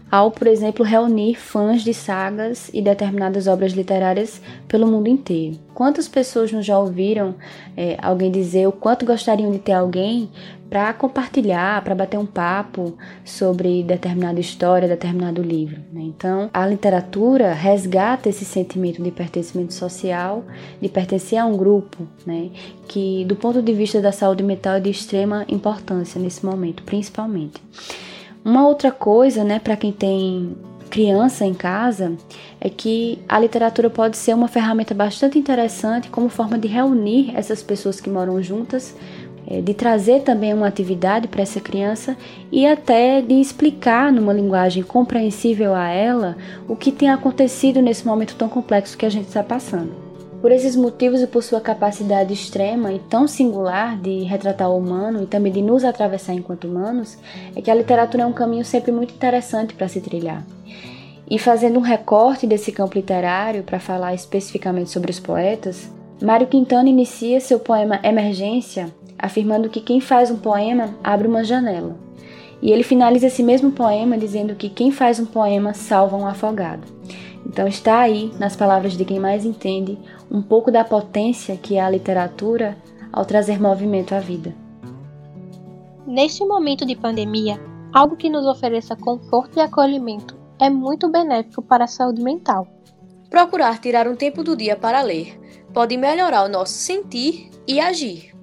ao, 0.10 0.32
por 0.32 0.48
exemplo, 0.48 0.86
reunir 0.86 1.36
fãs 1.36 1.82
de 1.82 1.94
sagas 1.94 2.70
e 2.74 2.82
determinadas 2.82 3.48
obras 3.48 3.74
literárias 3.74 4.42
pelo 4.68 4.88
mundo 4.88 5.08
inteiro. 5.08 5.58
Quantas 5.74 6.08
pessoas 6.08 6.52
não 6.52 6.62
já 6.62 6.78
ouviram 6.80 7.36
é, 7.76 7.98
alguém 8.02 8.32
dizer 8.32 8.68
o 8.68 8.72
quanto 8.72 9.06
gostariam 9.06 9.52
de 9.52 9.60
ter 9.60 9.74
alguém 9.74 10.30
para 10.70 10.94
compartilhar, 10.94 11.84
para 11.84 11.94
bater 11.94 12.18
um 12.18 12.26
papo 12.26 12.98
sobre 13.24 13.84
determinada 13.84 14.40
história, 14.40 14.88
determinado 14.88 15.42
livro? 15.42 15.82
Né? 15.92 16.02
Então, 16.04 16.50
a 16.54 16.66
literatura 16.66 17.54
resgata 17.54 18.30
esse 18.30 18.46
sentimento 18.46 19.02
de 19.02 19.12
pertencimento 19.12 19.74
social, 19.74 20.46
de 20.82 20.88
pertencer 20.88 21.40
a 21.40 21.46
um 21.46 21.58
grupo, 21.58 22.08
né? 22.26 22.52
que, 22.88 23.26
do 23.26 23.36
ponto 23.36 23.62
de 23.62 23.74
vista 23.74 24.00
da 24.00 24.12
saúde 24.12 24.44
mental, 24.44 24.76
é 24.76 24.80
de 24.80 24.90
extrema 24.90 25.46
importância 25.50 26.22
nesse 26.22 26.46
momento, 26.46 26.84
principalmente. 26.84 27.62
Uma 28.46 28.68
outra 28.68 28.92
coisa, 28.92 29.44
né, 29.44 29.58
para 29.58 29.76
quem 29.76 29.92
tem 29.92 30.56
criança 30.92 31.44
em 31.44 31.54
casa, 31.56 32.14
é 32.62 32.70
que 32.70 33.18
a 33.28 33.40
literatura 33.40 33.90
pode 33.90 34.18
ser 34.18 34.36
uma 34.36 34.48
ferramenta 34.48 34.94
bastante 34.94 35.40
interessante 35.40 36.12
como 36.12 36.30
forma 36.30 36.56
de 36.56 36.68
reunir 36.68 37.36
essas 37.36 37.64
pessoas 37.64 38.00
que 38.00 38.08
moram 38.08 38.44
juntas, 38.44 38.96
é, 39.48 39.62
de 39.62 39.74
trazer 39.74 40.22
também 40.22 40.54
uma 40.54 40.68
atividade 40.68 41.28
para 41.28 41.42
essa 41.42 41.60
criança 41.60 42.16
e 42.52 42.68
até 42.68 43.20
de 43.20 43.34
explicar 43.34 44.12
numa 44.12 44.32
linguagem 44.32 44.84
compreensível 44.84 45.74
a 45.74 45.90
ela 45.90 46.38
o 46.68 46.76
que 46.76 46.92
tem 46.92 47.10
acontecido 47.10 47.82
nesse 47.82 48.06
momento 48.06 48.36
tão 48.36 48.48
complexo 48.48 48.96
que 48.96 49.08
a 49.08 49.10
gente 49.10 49.28
está 49.28 49.42
passando. 49.42 50.05
Por 50.42 50.52
esses 50.52 50.76
motivos 50.76 51.22
e 51.22 51.28
por 51.28 51.42
sua 51.42 51.60
capacidade 51.60 52.34
extrema 52.34 52.92
e 52.92 53.00
tão 53.00 53.28
singular 53.28 53.98
de 53.98 54.24
retratar 54.24 54.70
o 54.70 54.78
humano 54.78 55.24
e 55.24 55.26
também 55.26 55.52
de 55.52 55.62
nos 55.62 55.84
atravessar 55.84 56.34
enquanto 56.34 56.68
humanos, 56.68 57.18
é 57.56 57.62
que 57.62 57.72
a 57.72 57.76
literatura 57.76 58.24
é 58.24 58.26
um 58.26 58.34
caminho 58.34 58.64
sempre 58.64 58.92
muito 58.92 59.14
interessante 59.14 59.74
para 59.74 59.88
se 59.88 60.02
trilhar. 60.02 60.46
E 61.30 61.40
fazendo 61.40 61.80
um 61.80 61.82
recorte 61.82 62.46
desse 62.46 62.72
campo 62.72 62.96
literário 62.96 63.64
para 63.64 63.80
falar 63.80 64.14
especificamente 64.14 64.92
sobre 64.92 65.10
os 65.10 65.20
poetas, 65.20 65.90
Mário 66.22 66.48
Quintana 66.48 66.88
inicia 66.88 67.40
seu 67.40 67.60
poema 67.60 68.00
Emergência 68.04 68.94
afirmando 69.18 69.70
que 69.70 69.82
quem 69.82 70.00
faz 70.00 70.30
um 70.30 70.38
poema 70.38 70.96
abre 71.04 71.28
uma 71.28 71.44
janela. 71.44 71.96
E 72.62 72.72
ele 72.72 72.84
finaliza 72.84 73.28
esse 73.28 73.44
mesmo 73.44 73.72
poema 73.72 74.18
dizendo 74.18 74.56
que 74.56 74.70
quem 74.70 74.92
faz 74.92 75.20
um 75.20 75.26
poema 75.26 75.74
salva 75.74 76.16
um 76.16 76.28
afogado. 76.28 76.84
Então 77.56 77.70
está 77.70 78.00
aí, 78.00 78.34
nas 78.38 78.54
palavras 78.54 78.98
de 78.98 79.06
quem 79.06 79.18
mais 79.18 79.46
entende, 79.46 79.98
um 80.30 80.42
pouco 80.42 80.70
da 80.70 80.84
potência 80.84 81.56
que 81.56 81.78
é 81.78 81.82
a 81.82 81.90
literatura 81.90 82.78
ao 83.14 83.24
trazer 83.24 83.62
movimento 83.62 84.14
à 84.14 84.20
vida. 84.20 84.54
Neste 86.06 86.44
momento 86.44 86.86
de 86.86 86.98
pandemia, 86.98 87.58
algo 87.94 88.18
que 88.18 88.30
nos 88.30 88.46
ofereça 88.46 88.94
conforto 88.98 89.58
e 89.58 89.62
acolhimento 89.62 90.36
é 90.60 90.70
muito 90.70 91.10
benéfico 91.10 91.62
para 91.62 91.86
a 91.86 91.88
saúde 91.88 92.22
mental. 92.22 92.68
Procurar 93.30 93.80
tirar 93.80 94.06
um 94.06 94.18
tempo 94.18 94.44
do 94.44 94.58
dia 94.58 94.76
para 94.76 95.02
ler 95.02 95.40
pode 95.74 95.96
melhorar 95.96 96.44
o 96.44 96.50
nosso 96.50 96.74
sentir 96.74 97.50
e 97.66 97.80
agir. 97.80 98.36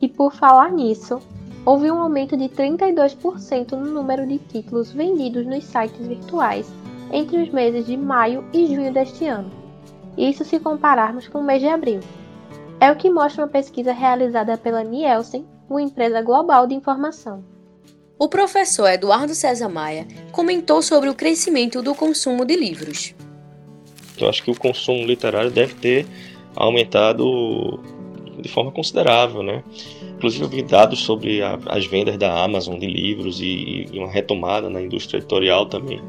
E 0.00 0.08
por 0.08 0.32
falar 0.32 0.72
nisso, 0.72 1.20
houve 1.62 1.90
um 1.90 2.00
aumento 2.00 2.38
de 2.38 2.48
32% 2.48 3.72
no 3.72 3.90
número 3.90 4.26
de 4.26 4.38
títulos 4.38 4.92
vendidos 4.92 5.44
nos 5.44 5.62
sites 5.62 6.06
virtuais 6.06 6.66
entre 7.12 7.42
os 7.42 7.50
meses 7.50 7.86
de 7.86 7.96
maio 7.96 8.44
e 8.52 8.66
junho 8.66 8.92
deste 8.92 9.26
ano. 9.26 9.50
Isso 10.16 10.44
se 10.44 10.58
compararmos 10.58 11.28
com 11.28 11.38
o 11.38 11.44
mês 11.44 11.60
de 11.60 11.68
abril. 11.68 12.00
É 12.80 12.90
o 12.90 12.96
que 12.96 13.10
mostra 13.10 13.42
uma 13.42 13.50
pesquisa 13.50 13.92
realizada 13.92 14.56
pela 14.56 14.82
Nielsen, 14.82 15.46
uma 15.68 15.82
empresa 15.82 16.22
global 16.22 16.66
de 16.66 16.74
informação. 16.74 17.44
O 18.18 18.28
professor 18.28 18.88
Eduardo 18.88 19.34
César 19.34 19.68
Maia 19.68 20.06
comentou 20.32 20.80
sobre 20.80 21.08
o 21.08 21.14
crescimento 21.14 21.82
do 21.82 21.94
consumo 21.94 22.44
de 22.44 22.56
livros. 22.56 23.14
Eu 24.18 24.28
acho 24.28 24.42
que 24.42 24.50
o 24.50 24.58
consumo 24.58 25.04
literário 25.04 25.50
deve 25.50 25.74
ter 25.74 26.06
aumentado 26.54 27.78
de 28.40 28.48
forma 28.48 28.72
considerável, 28.72 29.42
né? 29.42 29.62
Inclusive 30.16 30.44
eu 30.44 30.48
vi 30.48 30.62
dados 30.62 31.00
sobre 31.00 31.42
a, 31.42 31.58
as 31.66 31.86
vendas 31.86 32.16
da 32.16 32.42
Amazon 32.42 32.78
de 32.78 32.86
livros 32.86 33.40
e, 33.40 33.86
e 33.92 33.98
uma 33.98 34.10
retomada 34.10 34.70
na 34.70 34.80
indústria 34.80 35.18
editorial 35.18 35.66
também, 35.66 36.00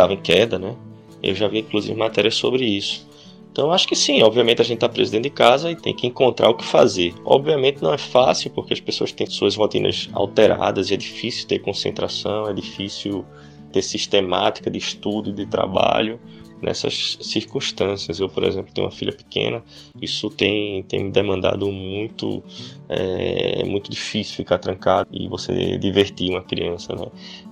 estava 0.00 0.14
em 0.14 0.20
queda, 0.20 0.58
né? 0.58 0.74
Eu 1.22 1.34
já 1.34 1.46
vi 1.46 1.58
inclusive 1.58 1.94
matérias 1.94 2.34
sobre 2.34 2.64
isso. 2.64 3.06
Então 3.52 3.72
acho 3.72 3.86
que 3.86 3.96
sim, 3.96 4.22
obviamente 4.22 4.62
a 4.62 4.64
gente 4.64 4.76
está 4.76 4.88
preso 4.88 5.10
dentro 5.10 5.28
de 5.28 5.34
casa 5.34 5.70
e 5.70 5.76
tem 5.76 5.94
que 5.94 6.06
encontrar 6.06 6.48
o 6.48 6.54
que 6.54 6.64
fazer. 6.64 7.12
Obviamente 7.24 7.82
não 7.82 7.92
é 7.92 7.98
fácil 7.98 8.50
porque 8.50 8.72
as 8.72 8.80
pessoas 8.80 9.12
têm 9.12 9.26
suas 9.26 9.56
rotinas 9.56 10.08
alteradas 10.12 10.90
e 10.90 10.94
é 10.94 10.96
difícil 10.96 11.46
ter 11.46 11.58
concentração, 11.58 12.48
é 12.48 12.54
difícil 12.54 13.24
ter 13.72 13.82
sistemática 13.82 14.70
de 14.70 14.78
estudo 14.78 15.32
de 15.32 15.46
trabalho 15.46 16.18
nessas 16.62 17.18
circunstâncias. 17.20 18.20
Eu, 18.20 18.28
por 18.28 18.44
exemplo, 18.44 18.72
tenho 18.72 18.86
uma 18.86 18.92
filha 18.92 19.12
pequena, 19.12 19.62
isso 20.00 20.30
tem, 20.30 20.82
tem 20.84 21.04
me 21.04 21.10
demandado 21.10 21.70
muito, 21.70 22.42
é, 22.88 23.64
muito 23.64 23.90
difícil 23.90 24.36
ficar 24.36 24.58
trancado 24.58 25.08
e 25.12 25.28
você 25.28 25.78
divertir 25.78 26.30
uma 26.30 26.42
criança, 26.42 26.94
né? 26.94 27.06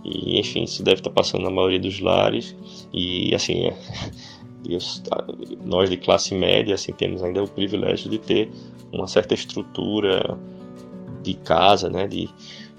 E, 0.05 0.39
enfim, 0.39 0.65
isso 0.65 0.83
deve 0.83 1.01
estar 1.01 1.11
passando 1.11 1.43
na 1.45 1.51
maioria 1.51 1.81
dos 1.81 2.01
lares 2.01 2.55
e, 2.93 3.35
assim, 3.35 3.67
é, 3.67 3.77
nós 5.65 5.89
de 5.89 5.97
classe 5.97 6.35
média, 6.35 6.75
assim, 6.75 6.93
temos 6.93 7.23
ainda 7.23 7.43
o 7.43 7.49
privilégio 7.49 8.11
de 8.11 8.19
ter 8.19 8.51
uma 8.93 9.07
certa 9.07 9.35
estrutura 9.35 10.39
de 11.23 11.35
casa, 11.35 11.89
né? 11.89 12.07
De, 12.07 12.29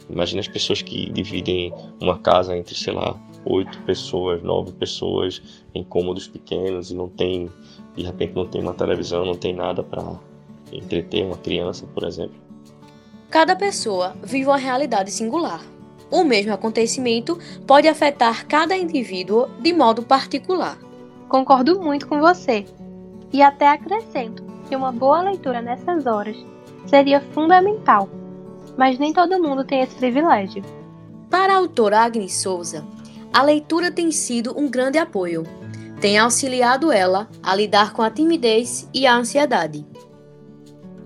imagina 0.09 0.39
as 0.41 0.47
pessoas 0.47 0.81
que 0.81 1.09
dividem 1.11 1.73
uma 1.99 2.17
casa 2.17 2.57
entre, 2.57 2.75
sei 2.75 2.93
lá, 2.93 3.19
oito 3.45 3.79
pessoas, 3.83 4.41
nove 4.43 4.71
pessoas 4.73 5.41
em 5.73 5.83
cômodos 5.83 6.27
pequenos 6.27 6.91
e 6.91 6.95
não 6.95 7.07
tem, 7.07 7.49
de 7.95 8.03
repente 8.03 8.35
não 8.35 8.45
tem 8.45 8.61
uma 8.61 8.73
televisão, 8.73 9.25
não 9.25 9.35
tem 9.35 9.53
nada 9.53 9.83
para 9.83 10.03
entreter 10.71 11.25
uma 11.25 11.37
criança, 11.37 11.85
por 11.93 12.03
exemplo. 12.03 12.35
Cada 13.29 13.55
pessoa 13.55 14.15
vive 14.23 14.47
uma 14.47 14.57
realidade 14.57 15.11
singular. 15.11 15.63
O 16.11 16.23
mesmo 16.23 16.51
acontecimento 16.51 17.37
pode 17.67 17.87
afetar 17.87 18.47
cada 18.47 18.75
indivíduo 18.75 19.47
de 19.59 19.71
modo 19.71 20.01
particular. 20.01 20.77
Concordo 21.27 21.79
muito 21.79 22.07
com 22.07 22.19
você. 22.19 22.65
E 23.31 23.43
até 23.43 23.67
acrescento 23.67 24.43
que 24.67 24.75
uma 24.75 24.91
boa 24.91 25.21
leitura 25.21 25.61
nessas 25.61 26.07
horas 26.07 26.35
seria 26.87 27.21
fundamental, 27.21 28.09
mas 28.75 28.97
nem 28.97 29.13
todo 29.13 29.41
mundo 29.41 29.63
tem 29.63 29.81
esse 29.81 29.95
privilégio. 29.95 30.63
Para 31.29 31.53
a 31.53 31.57
autora 31.57 31.99
Agnes 31.99 32.33
Souza, 32.33 32.83
a 33.33 33.43
leitura 33.43 33.91
tem 33.91 34.11
sido 34.11 34.57
um 34.57 34.69
grande 34.69 34.97
apoio. 34.97 35.43
Tem 36.01 36.17
auxiliado 36.17 36.91
ela 36.91 37.27
a 37.43 37.55
lidar 37.55 37.93
com 37.93 38.01
a 38.01 38.09
timidez 38.09 38.89
e 38.93 39.05
a 39.05 39.15
ansiedade. 39.15 39.85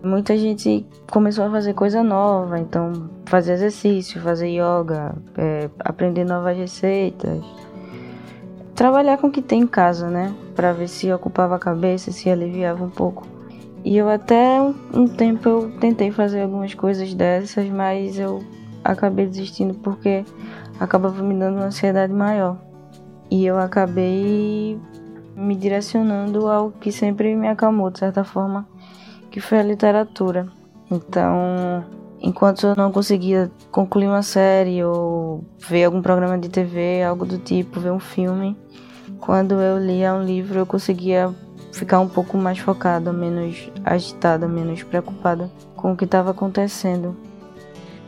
Muita 0.03 0.38
gente 0.38 0.86
começou 1.10 1.46
a 1.46 1.50
fazer 1.50 1.74
coisa 1.74 2.03
nova, 2.03 2.60
então 2.60 3.10
fazer 3.25 3.53
exercício, 3.53 4.22
fazer 4.22 4.50
yoga, 4.50 5.15
é, 5.38 5.70
aprender 5.80 6.25
novas 6.25 6.58
receitas, 6.58 7.42
trabalhar 8.75 9.18
com 9.18 9.27
o 9.27 9.32
que 9.32 9.42
tem 9.42 9.62
em 9.62 9.68
casa, 9.68 10.10
né? 10.10 10.34
Para 10.56 10.74
ver 10.74 10.88
se 10.88 11.12
ocupava 11.12 11.56
a 11.56 11.60
cabeça, 11.60 12.12
se 12.12 12.30
aliviava 12.30 12.84
um 12.84 12.89
pouco. 12.89 13.25
E 13.84 13.98
eu 13.98 14.10
até 14.10 14.62
um, 14.94 15.08
tempo 15.08 15.50
eu 15.50 15.72
tentei 15.80 16.12
fazer 16.12 16.42
algumas 16.42 16.74
coisas 16.74 17.13
dessas, 17.13 17.68
mas 17.70 18.18
eu 18.18 18.44
acabei 18.84 19.25
desistindo 19.25 19.74
porque 19.75 20.24
acabava 20.80 21.22
me 21.22 21.38
dando 21.38 21.58
uma 21.58 21.65
ansiedade 21.65 22.13
maior. 22.13 22.58
E 23.30 23.46
eu 23.46 23.58
acabei 23.58 24.80
me 25.36 25.56
direcionando 25.56 26.48
ao 26.48 26.72
que 26.72 26.92
sempre 26.92 27.36
me 27.36 27.48
acalmou, 27.48 27.89
de 27.89 28.00
certa 28.00 28.24
forma, 28.24 28.68
que 29.32 29.39
foi 29.39 29.60
a 29.60 29.63
literatura. 29.63 30.48
Então, 30.92 31.83
enquanto 32.22 32.68
eu 32.68 32.75
não 32.75 32.92
conseguia 32.92 33.51
concluir 33.72 34.07
uma 34.07 34.22
série 34.22 34.83
ou 34.83 35.44
ver 35.57 35.86
algum 35.86 36.01
programa 36.01 36.38
de 36.38 36.50
TV, 36.50 37.03
algo 37.03 37.25
do 37.25 37.38
tipo, 37.38 37.79
ver 37.79 37.92
um 37.92 38.00
filme, 38.00 38.55
quando 39.20 39.55
eu 39.55 39.79
lia 39.79 40.14
um 40.14 40.24
livro 40.24 40.59
eu 40.59 40.66
conseguia 40.66 41.33
ficar 41.72 42.00
um 42.00 42.07
pouco 42.07 42.38
mais 42.38 42.59
focada, 42.59 43.12
menos 43.12 43.72
agitada, 43.83 44.48
menos 44.48 44.83
preocupada 44.83 45.50
com 45.75 45.94
o 45.94 45.98
que 45.98 46.05
estava 46.05 46.31
acontecendo. 46.31 47.18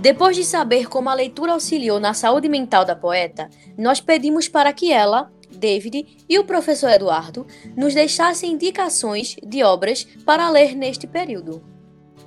Depois 0.06 0.36
de 0.36 0.46
saber 0.46 0.88
como 0.88 1.10
a 1.10 1.16
leitura 1.16 1.54
auxiliou 1.54 2.00
na 2.00 2.14
saúde 2.14 2.48
mental 2.48 2.86
da 2.86 2.96
poeta, 2.96 3.50
nós 3.76 4.00
pedimos 4.00 4.48
para 4.48 4.72
que 4.72 4.94
ela, 4.94 5.32
David 5.50 6.24
e 6.30 6.38
o 6.38 6.44
professor 6.44 6.92
Eduardo 6.92 7.48
nos 7.76 7.96
deixassem 7.96 8.52
indicações 8.52 9.36
de 9.42 9.64
obras 9.64 10.04
para 10.24 10.48
ler 10.52 10.76
neste 10.76 11.08
período. 11.08 11.64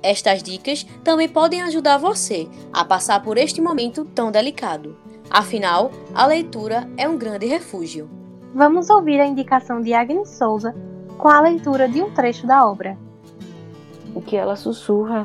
Estas 0.03 0.43
dicas 0.43 0.85
também 1.05 1.29
podem 1.29 1.61
ajudar 1.61 1.97
você 1.97 2.49
a 2.73 2.83
passar 2.83 3.23
por 3.23 3.37
este 3.37 3.61
momento 3.61 4.03
tão 4.03 4.29
delicado. 4.29 4.97
Afinal, 5.29 5.89
a 6.13 6.25
leitura 6.25 6.85
é 6.97 7.07
um 7.07 7.17
grande 7.17 7.45
refúgio. 7.45 8.09
Vamos 8.53 8.89
ouvir 8.89 9.21
a 9.21 9.25
indicação 9.25 9.79
de 9.79 9.93
Agnes 9.93 10.27
Souza 10.31 10.75
com 11.17 11.29
a 11.29 11.39
leitura 11.39 11.87
de 11.87 12.01
um 12.01 12.11
trecho 12.11 12.45
da 12.45 12.67
obra. 12.67 12.97
O 14.13 14.19
que 14.19 14.35
ela 14.35 14.57
sussurra 14.57 15.23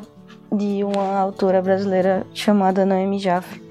de 0.55 0.83
uma 0.83 1.19
autora 1.19 1.61
brasileira 1.61 2.25
chamada 2.33 2.85
Noemi 2.85 3.19
Jaffe. 3.19 3.61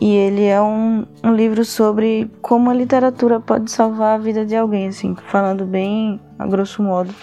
E 0.00 0.14
ele 0.14 0.44
é 0.44 0.60
um, 0.60 1.06
um 1.24 1.34
livro 1.34 1.64
sobre 1.64 2.30
como 2.42 2.70
a 2.70 2.74
literatura 2.74 3.40
pode 3.40 3.70
salvar 3.70 4.14
a 4.14 4.22
vida 4.22 4.44
de 4.44 4.54
alguém, 4.54 4.88
assim, 4.88 5.16
falando 5.28 5.64
bem 5.64 6.20
a 6.38 6.46
grosso 6.46 6.82
modo. 6.82 7.14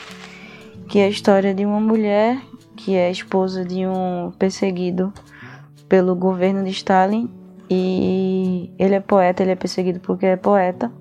Que 0.88 1.00
é 1.00 1.06
a 1.06 1.10
história 1.10 1.54
de 1.54 1.66
uma 1.66 1.80
mulher 1.80 2.42
que 2.76 2.96
é 2.96 3.12
esposa 3.12 3.64
de 3.64 3.86
um 3.86 4.32
perseguido 4.38 5.14
pelo 5.88 6.16
governo 6.16 6.64
de 6.64 6.72
Stalin. 6.72 7.30
E 7.70 8.72
ele 8.80 8.96
é 8.96 9.00
poeta, 9.00 9.44
ele 9.44 9.52
é 9.52 9.56
perseguido 9.56 10.00
porque 10.00 10.26
é 10.26 10.36
poeta. 10.36 10.92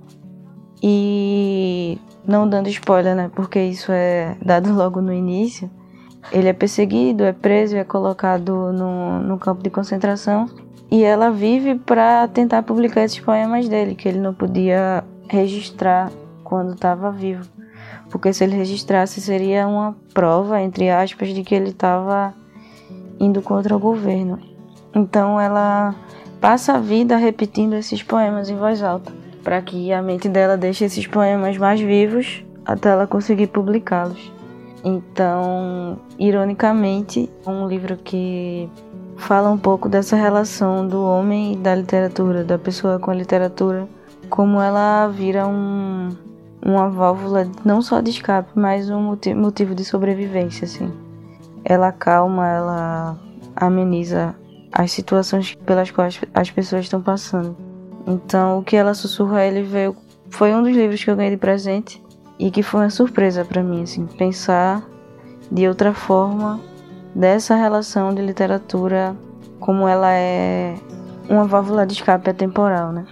E 0.82 1.98
não 2.26 2.48
dando 2.48 2.68
spoiler, 2.68 3.14
né? 3.14 3.30
Porque 3.34 3.62
isso 3.62 3.90
é 3.90 4.36
dado 4.44 4.72
logo 4.76 5.00
no 5.00 5.12
início 5.12 5.70
ele 6.30 6.48
é 6.48 6.52
perseguido, 6.52 7.24
é 7.24 7.32
preso, 7.32 7.76
é 7.76 7.84
colocado 7.84 8.72
no, 8.72 9.18
no 9.20 9.38
campo 9.38 9.62
de 9.62 9.70
concentração 9.70 10.48
e 10.90 11.02
ela 11.02 11.30
vive 11.30 11.76
para 11.76 12.28
tentar 12.28 12.62
publicar 12.62 13.02
esses 13.02 13.18
poemas 13.18 13.68
dele, 13.68 13.94
que 13.94 14.06
ele 14.06 14.20
não 14.20 14.34
podia 14.34 15.02
registrar 15.28 16.12
quando 16.44 16.74
estava 16.74 17.10
vivo. 17.10 17.48
Porque 18.10 18.32
se 18.32 18.44
ele 18.44 18.54
registrasse 18.54 19.20
seria 19.20 19.66
uma 19.66 19.96
prova, 20.12 20.60
entre 20.60 20.90
aspas, 20.90 21.30
de 21.30 21.42
que 21.42 21.54
ele 21.54 21.70
estava 21.70 22.34
indo 23.18 23.40
contra 23.40 23.74
o 23.74 23.78
governo. 23.78 24.38
Então 24.94 25.40
ela 25.40 25.94
passa 26.40 26.74
a 26.74 26.78
vida 26.78 27.16
repetindo 27.16 27.72
esses 27.74 28.02
poemas 28.02 28.50
em 28.50 28.56
voz 28.56 28.82
alta, 28.82 29.10
para 29.42 29.62
que 29.62 29.92
a 29.92 30.02
mente 30.02 30.28
dela 30.28 30.58
deixe 30.58 30.84
esses 30.84 31.06
poemas 31.06 31.56
mais 31.56 31.80
vivos 31.80 32.44
até 32.66 32.90
ela 32.90 33.06
conseguir 33.06 33.46
publicá-los. 33.46 34.30
Então, 34.84 35.98
ironicamente, 36.18 37.30
é 37.46 37.50
um 37.50 37.68
livro 37.68 37.96
que 37.96 38.68
fala 39.16 39.48
um 39.50 39.58
pouco 39.58 39.88
dessa 39.88 40.16
relação 40.16 40.86
do 40.86 41.04
homem 41.04 41.52
e 41.52 41.56
da 41.56 41.74
literatura, 41.74 42.42
da 42.42 42.58
pessoa 42.58 42.98
com 42.98 43.10
a 43.10 43.14
literatura, 43.14 43.88
como 44.28 44.60
ela 44.60 45.06
vira 45.08 45.46
um, 45.46 46.08
uma 46.64 46.88
válvula 46.88 47.48
não 47.64 47.80
só 47.80 48.00
de 48.00 48.10
escape, 48.10 48.50
mas 48.56 48.90
um 48.90 49.16
motivo 49.36 49.74
de 49.74 49.84
sobrevivência, 49.84 50.64
assim. 50.64 50.92
Ela 51.64 51.88
acalma, 51.88 52.48
ela 52.48 53.18
ameniza 53.54 54.34
as 54.72 54.90
situações 54.90 55.54
pelas 55.54 55.92
quais 55.92 56.20
as 56.34 56.50
pessoas 56.50 56.82
estão 56.82 57.00
passando. 57.00 57.56
Então, 58.04 58.58
o 58.58 58.64
que 58.64 58.74
ela 58.74 58.94
sussurra, 58.94 59.44
ele 59.44 59.62
veio, 59.62 59.94
foi 60.28 60.52
um 60.52 60.62
dos 60.62 60.74
livros 60.74 61.04
que 61.04 61.10
eu 61.10 61.14
ganhei 61.14 61.30
de 61.30 61.36
presente 61.36 62.01
e 62.42 62.50
que 62.50 62.60
foi 62.60 62.80
uma 62.80 62.90
surpresa 62.90 63.44
para 63.44 63.62
mim, 63.62 63.82
assim, 63.82 64.04
pensar 64.04 64.84
de 65.50 65.68
outra 65.68 65.94
forma 65.94 66.60
dessa 67.14 67.54
relação 67.54 68.12
de 68.12 68.20
literatura 68.20 69.16
como 69.60 69.86
ela 69.86 70.12
é 70.12 70.74
uma 71.30 71.44
válvula 71.44 71.86
de 71.86 71.92
escape 71.92 72.28
atemporal, 72.28 72.90
né? 72.90 73.06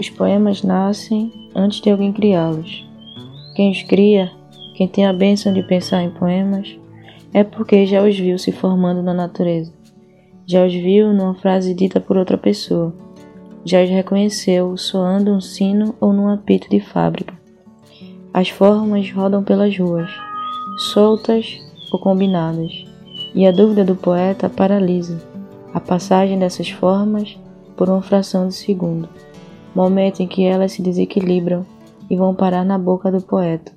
Os 0.00 0.10
poemas 0.10 0.64
nascem 0.64 1.32
antes 1.54 1.80
de 1.80 1.90
alguém 1.90 2.12
criá-los. 2.12 2.84
Quem 3.54 3.70
os 3.70 3.84
cria, 3.84 4.32
quem 4.74 4.88
tem 4.88 5.06
a 5.06 5.12
bênção 5.12 5.52
de 5.52 5.62
pensar 5.62 6.02
em 6.02 6.10
poemas, 6.10 6.76
é 7.32 7.44
porque 7.44 7.86
já 7.86 8.02
os 8.02 8.18
viu 8.18 8.36
se 8.36 8.50
formando 8.50 9.00
na 9.00 9.14
natureza. 9.14 9.72
Já 10.44 10.66
os 10.66 10.74
viu 10.74 11.12
numa 11.12 11.36
frase 11.36 11.72
dita 11.72 12.00
por 12.00 12.16
outra 12.16 12.36
pessoa. 12.36 12.92
Já 13.64 13.84
os 13.84 13.88
reconheceu 13.88 14.76
soando 14.76 15.30
um 15.30 15.40
sino 15.40 15.94
ou 16.00 16.12
num 16.12 16.28
apito 16.28 16.68
de 16.68 16.80
fábrica. 16.80 17.37
As 18.38 18.50
formas 18.50 19.10
rodam 19.10 19.42
pelas 19.42 19.76
ruas, 19.76 20.08
soltas 20.92 21.58
ou 21.90 21.98
combinadas, 21.98 22.70
e 23.34 23.44
a 23.44 23.50
dúvida 23.50 23.84
do 23.84 23.96
poeta 23.96 24.48
paralisa 24.48 25.20
a 25.74 25.80
passagem 25.80 26.38
dessas 26.38 26.70
formas 26.70 27.36
por 27.76 27.90
uma 27.90 28.00
fração 28.00 28.46
de 28.46 28.54
segundo, 28.54 29.08
momento 29.74 30.20
em 30.20 30.28
que 30.28 30.44
elas 30.44 30.70
se 30.70 30.80
desequilibram 30.82 31.66
e 32.08 32.16
vão 32.16 32.32
parar 32.32 32.64
na 32.64 32.78
boca 32.78 33.10
do 33.10 33.20
poeta, 33.20 33.72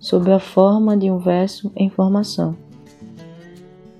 sob 0.00 0.32
a 0.32 0.40
forma 0.40 0.96
de 0.96 1.10
um 1.10 1.18
verso 1.18 1.70
em 1.76 1.90
formação. 1.90 2.56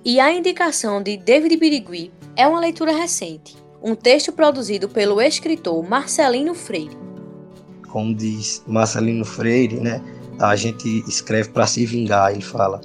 E 0.02 0.18
a 0.18 0.32
indicação 0.32 1.02
de 1.02 1.18
David 1.18 1.54
Birigui 1.58 2.10
é 2.34 2.48
uma 2.48 2.60
leitura 2.60 2.92
recente, 2.92 3.58
um 3.82 3.94
texto 3.94 4.32
produzido 4.32 4.88
pelo 4.88 5.20
escritor 5.20 5.86
Marcelino 5.86 6.54
Freire. 6.54 7.07
Como 7.88 8.14
diz 8.14 8.62
Marcelino 8.66 9.24
Freire, 9.24 9.80
né, 9.80 10.02
a 10.38 10.54
gente 10.54 11.04
escreve 11.08 11.48
para 11.50 11.66
se 11.66 11.84
vingar, 11.86 12.32
ele 12.32 12.42
fala. 12.42 12.80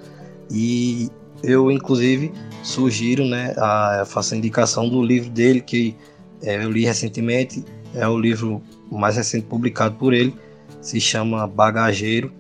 E 0.50 1.10
eu, 1.44 1.70
inclusive, 1.72 2.32
sugiro, 2.64 3.26
né, 3.26 3.54
a, 3.58 4.04
faço 4.06 4.34
a 4.34 4.38
indicação 4.38 4.88
do 4.88 5.04
livro 5.04 5.30
dele 5.30 5.62
que 5.62 5.96
é, 6.42 6.64
eu 6.64 6.72
li 6.72 6.86
recentemente, 6.86 7.64
é 7.94 8.08
o 8.08 8.18
livro 8.18 8.62
mais 8.92 9.16
recente 9.16 9.46
publicado 9.46 9.96
por 9.96 10.14
ele, 10.14 10.34
se 10.82 11.00
chama 11.00 11.48
Bagageiro. 11.48 12.32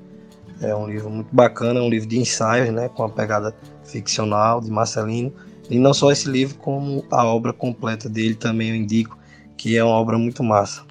É 0.61 0.73
um 0.75 0.87
livro 0.87 1.09
muito 1.09 1.33
bacana, 1.33 1.79
é 1.79 1.83
um 1.83 1.89
livro 1.89 2.07
de 2.07 2.17
ensaios, 2.17 2.69
né, 2.73 2.89
com 2.89 3.03
a 3.03 3.09
pegada 3.09 3.55
ficcional 3.83 4.61
de 4.61 4.71
Marcelino. 4.71 5.33
E 5.69 5.77
não 5.79 5.93
só 5.93 6.11
esse 6.11 6.29
livro, 6.29 6.55
como 6.57 7.03
a 7.11 7.25
obra 7.25 7.53
completa 7.53 8.09
dele 8.09 8.35
também 8.35 8.69
eu 8.69 8.75
indico, 8.75 9.17
que 9.57 9.77
é 9.77 9.83
uma 9.83 9.95
obra 9.95 10.17
muito 10.17 10.43
massa. 10.43 10.83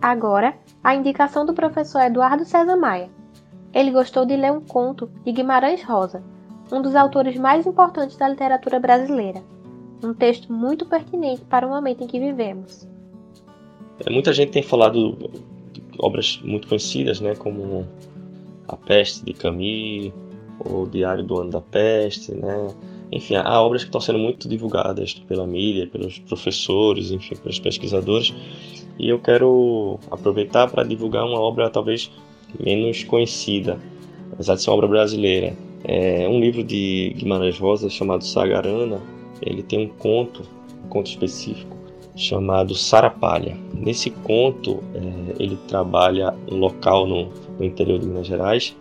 Agora, 0.00 0.54
a 0.82 0.94
indicação 0.94 1.46
do 1.46 1.54
professor 1.54 2.00
Eduardo 2.00 2.44
César 2.44 2.76
Maia. 2.76 3.10
Ele 3.72 3.90
gostou 3.90 4.26
de 4.26 4.36
ler 4.36 4.52
um 4.52 4.60
conto 4.60 5.10
de 5.24 5.32
Guimarães 5.32 5.82
Rosa, 5.82 6.22
um 6.70 6.82
dos 6.82 6.94
autores 6.94 7.36
mais 7.36 7.66
importantes 7.66 8.16
da 8.16 8.28
literatura 8.28 8.80
brasileira. 8.80 9.42
Um 10.02 10.12
texto 10.12 10.52
muito 10.52 10.84
pertinente 10.86 11.42
para 11.42 11.66
o 11.66 11.70
momento 11.70 12.02
em 12.02 12.06
que 12.06 12.18
vivemos. 12.18 12.88
É, 14.04 14.10
muita 14.10 14.32
gente 14.32 14.50
tem 14.50 14.62
falado 14.62 15.16
de 15.72 15.82
obras 15.98 16.40
muito 16.42 16.66
conhecidas, 16.66 17.20
né, 17.20 17.34
como 17.34 17.86
A 18.66 18.76
Peste 18.76 19.24
de 19.24 19.32
Camus, 19.32 20.12
ou 20.58 20.86
Diário 20.86 21.22
do 21.22 21.40
Ano 21.40 21.50
da 21.50 21.60
Peste, 21.60 22.34
né? 22.34 22.68
Enfim, 23.12 23.34
há 23.36 23.60
obras 23.60 23.82
que 23.82 23.88
estão 23.88 24.00
sendo 24.00 24.18
muito 24.18 24.48
divulgadas 24.48 25.12
pela 25.28 25.46
mídia, 25.46 25.86
pelos 25.86 26.18
professores, 26.18 27.10
enfim, 27.10 27.36
pelos 27.36 27.58
pesquisadores. 27.58 28.34
E 28.98 29.08
eu 29.08 29.18
quero 29.18 29.98
aproveitar 30.10 30.70
para 30.70 30.82
divulgar 30.82 31.24
uma 31.24 31.38
obra 31.38 31.68
talvez 31.68 32.10
menos 32.58 33.04
conhecida, 33.04 33.78
apesar 34.32 34.54
de 34.54 34.62
ser 34.62 34.70
uma 34.70 34.76
obra 34.76 34.88
brasileira. 34.88 35.54
É 35.84 36.26
um 36.26 36.40
livro 36.40 36.64
de 36.64 37.12
Guimarães 37.16 37.58
Rosa 37.58 37.90
chamado 37.90 38.24
Sagarana. 38.24 39.00
Ele 39.42 39.62
tem 39.62 39.86
um 39.86 39.88
conto, 39.88 40.42
um 40.84 40.88
conto 40.88 41.10
específico 41.10 41.76
chamado 42.16 42.74
Sarapalha. 42.74 43.56
Nesse 43.74 44.10
conto, 44.10 44.82
é, 44.94 45.42
ele 45.42 45.58
trabalha 45.68 46.34
um 46.50 46.56
local 46.56 47.06
no, 47.06 47.30
no 47.58 47.64
interior 47.64 47.98
de 47.98 48.06
Minas 48.06 48.26
Gerais 48.26 48.76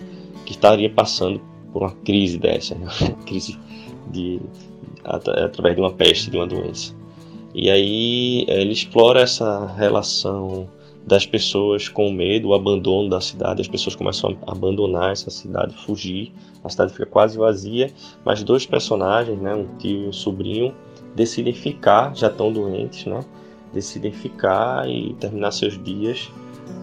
que 0.45 0.51
estaria 0.51 0.89
passando 0.89 1.41
por 1.71 1.81
uma 1.83 1.91
crise 1.91 2.37
dessa, 2.37 2.75
né? 2.75 2.87
crise 3.25 3.57
de, 4.11 4.39
através 5.03 5.75
de 5.75 5.81
uma 5.81 5.91
peste, 5.91 6.29
de 6.29 6.37
uma 6.37 6.47
doença. 6.47 6.93
E 7.53 7.69
aí 7.69 8.45
ele 8.47 8.71
explora 8.71 9.21
essa 9.21 9.65
relação 9.75 10.69
das 11.05 11.25
pessoas 11.25 11.89
com 11.89 12.11
medo, 12.11 12.49
o 12.49 12.53
abandono 12.53 13.09
da 13.09 13.19
cidade, 13.19 13.61
as 13.61 13.67
pessoas 13.67 13.95
começam 13.95 14.37
a 14.45 14.51
abandonar 14.51 15.11
essa 15.11 15.29
cidade, 15.29 15.75
fugir, 15.75 16.31
a 16.63 16.69
cidade 16.69 16.91
fica 16.91 17.05
quase 17.05 17.37
vazia, 17.37 17.91
mas 18.23 18.43
dois 18.43 18.65
personagens, 18.65 19.39
né, 19.39 19.53
um 19.53 19.65
tio 19.77 20.05
e 20.05 20.07
um 20.07 20.13
sobrinho, 20.13 20.73
decidem 21.15 21.53
ficar, 21.53 22.15
já 22.15 22.27
estão 22.27 22.53
doentes, 22.53 23.05
né, 23.05 23.19
decidem 23.73 24.11
ficar 24.11 24.87
e 24.87 25.13
terminar 25.15 25.51
seus 25.51 25.81
dias 25.83 26.31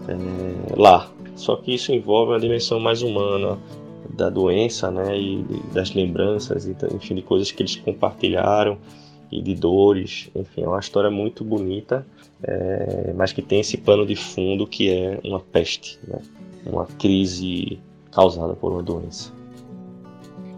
é, 0.07 0.75
lá. 0.75 1.09
Só 1.35 1.55
que 1.55 1.73
isso 1.73 1.93
envolve 1.93 2.33
uma 2.33 2.39
dimensão 2.39 2.79
mais 2.79 3.01
humana, 3.01 3.57
da 4.19 4.29
doença, 4.29 4.91
né, 4.91 5.17
e 5.17 5.43
das 5.73 5.93
lembranças, 5.93 6.65
e, 6.65 6.75
enfim, 6.93 7.15
de 7.15 7.21
coisas 7.21 7.51
que 7.51 7.61
eles 7.61 7.75
compartilharam 7.75 8.77
e 9.31 9.41
de 9.41 9.55
dores, 9.55 10.29
enfim, 10.35 10.63
é 10.63 10.67
uma 10.67 10.79
história 10.79 11.09
muito 11.09 11.43
bonita, 11.43 12.05
é, 12.43 13.13
mas 13.15 13.31
que 13.31 13.41
tem 13.41 13.59
esse 13.61 13.77
pano 13.77 14.05
de 14.05 14.15
fundo 14.15 14.67
que 14.67 14.89
é 14.89 15.19
uma 15.23 15.39
peste, 15.39 15.99
né, 16.07 16.19
uma 16.65 16.85
crise 16.85 17.79
causada 18.11 18.53
por 18.53 18.71
uma 18.71 18.83
doença. 18.83 19.31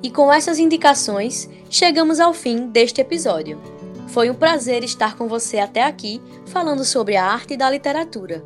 E 0.03 0.09
com 0.09 0.33
essas 0.33 0.57
indicações, 0.57 1.47
chegamos 1.69 2.19
ao 2.19 2.33
fim 2.33 2.67
deste 2.67 3.01
episódio. 3.01 3.59
Foi 4.07 4.29
um 4.29 4.33
prazer 4.33 4.83
estar 4.83 5.15
com 5.15 5.27
você 5.27 5.59
até 5.59 5.83
aqui, 5.83 6.19
falando 6.47 6.83
sobre 6.83 7.15
a 7.15 7.25
arte 7.25 7.55
da 7.55 7.69
literatura. 7.69 8.43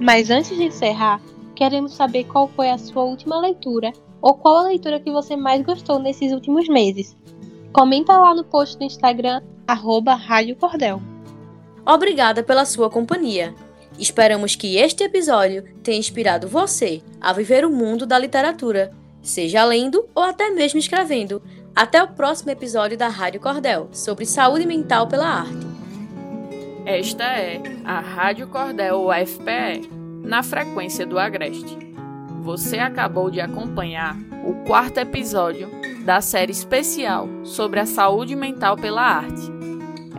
Mas 0.00 0.30
antes 0.30 0.56
de 0.56 0.64
encerrar, 0.64 1.20
queremos 1.54 1.94
saber 1.94 2.24
qual 2.24 2.48
foi 2.48 2.70
a 2.70 2.78
sua 2.78 3.04
última 3.04 3.38
leitura 3.38 3.92
ou 4.20 4.34
qual 4.34 4.58
a 4.58 4.68
leitura 4.68 5.00
que 5.00 5.10
você 5.10 5.36
mais 5.36 5.64
gostou 5.64 5.98
nesses 5.98 6.32
últimos 6.32 6.68
meses. 6.68 7.16
Comenta 7.72 8.16
lá 8.16 8.34
no 8.34 8.44
post 8.44 8.78
do 8.78 8.84
Instagram, 8.84 9.42
arroba 9.66 10.14
Rádio 10.14 10.56
Cordel. 10.56 11.00
Obrigada 11.84 12.42
pela 12.42 12.64
sua 12.64 12.90
companhia. 12.90 13.54
Esperamos 13.98 14.54
que 14.54 14.76
este 14.76 15.04
episódio 15.04 15.62
tenha 15.82 15.98
inspirado 15.98 16.48
você 16.48 17.00
a 17.20 17.32
viver 17.32 17.64
o 17.64 17.70
mundo 17.70 18.04
da 18.04 18.18
literatura, 18.18 18.92
seja 19.22 19.64
lendo 19.64 20.06
ou 20.14 20.22
até 20.22 20.50
mesmo 20.50 20.78
escrevendo. 20.78 21.42
Até 21.74 22.02
o 22.02 22.08
próximo 22.08 22.50
episódio 22.50 22.96
da 22.96 23.08
Rádio 23.08 23.40
Cordel 23.40 23.88
sobre 23.92 24.24
saúde 24.24 24.66
mental 24.66 25.06
pela 25.06 25.26
arte. 25.26 25.66
Esta 26.86 27.24
é 27.24 27.60
a 27.84 28.00
Rádio 28.00 28.48
Cordel 28.48 29.08
UFPE, 29.08 29.90
na 30.22 30.42
frequência 30.42 31.04
do 31.04 31.18
Agreste. 31.18 31.85
Você 32.46 32.78
acabou 32.78 33.28
de 33.28 33.40
acompanhar 33.40 34.16
o 34.44 34.54
quarto 34.64 34.98
episódio 34.98 35.68
da 36.04 36.20
série 36.20 36.52
especial 36.52 37.28
sobre 37.42 37.80
a 37.80 37.86
saúde 37.86 38.36
mental 38.36 38.76
pela 38.76 39.02
arte. 39.02 39.50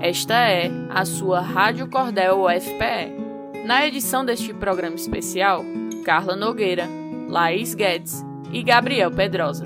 Esta 0.01 0.33
é 0.33 0.69
a 0.89 1.05
sua 1.05 1.39
Rádio 1.39 1.89
Cordel 1.89 2.43
UFPE. 2.43 3.63
Na 3.65 3.87
edição 3.87 4.25
deste 4.25 4.53
programa 4.53 4.97
especial, 4.97 5.63
Carla 6.03 6.35
Nogueira, 6.35 6.85
Laís 7.29 7.73
Guedes 7.73 8.25
e 8.51 8.61
Gabriel 8.61 9.09
Pedrosa. 9.09 9.63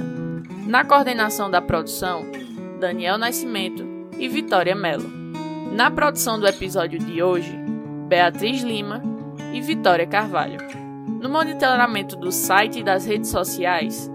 Na 0.67 0.85
coordenação 0.85 1.49
da 1.49 1.63
produção, 1.63 2.27
Daniel 2.79 3.17
Nascimento 3.17 3.83
e 4.19 4.29
Vitória 4.29 4.75
Mello. 4.75 5.09
Na 5.73 5.89
produção 5.89 6.39
do 6.39 6.45
episódio 6.45 6.99
de 6.99 7.23
hoje, 7.23 7.57
Beatriz 8.07 8.61
Lima 8.61 9.01
e 9.51 9.59
Vitória 9.59 10.05
Carvalho. 10.05 10.80
No 11.21 11.29
monitoramento 11.29 12.15
do 12.15 12.31
site 12.31 12.79
e 12.79 12.83
das 12.83 13.05
redes 13.05 13.29
sociais, 13.29 14.09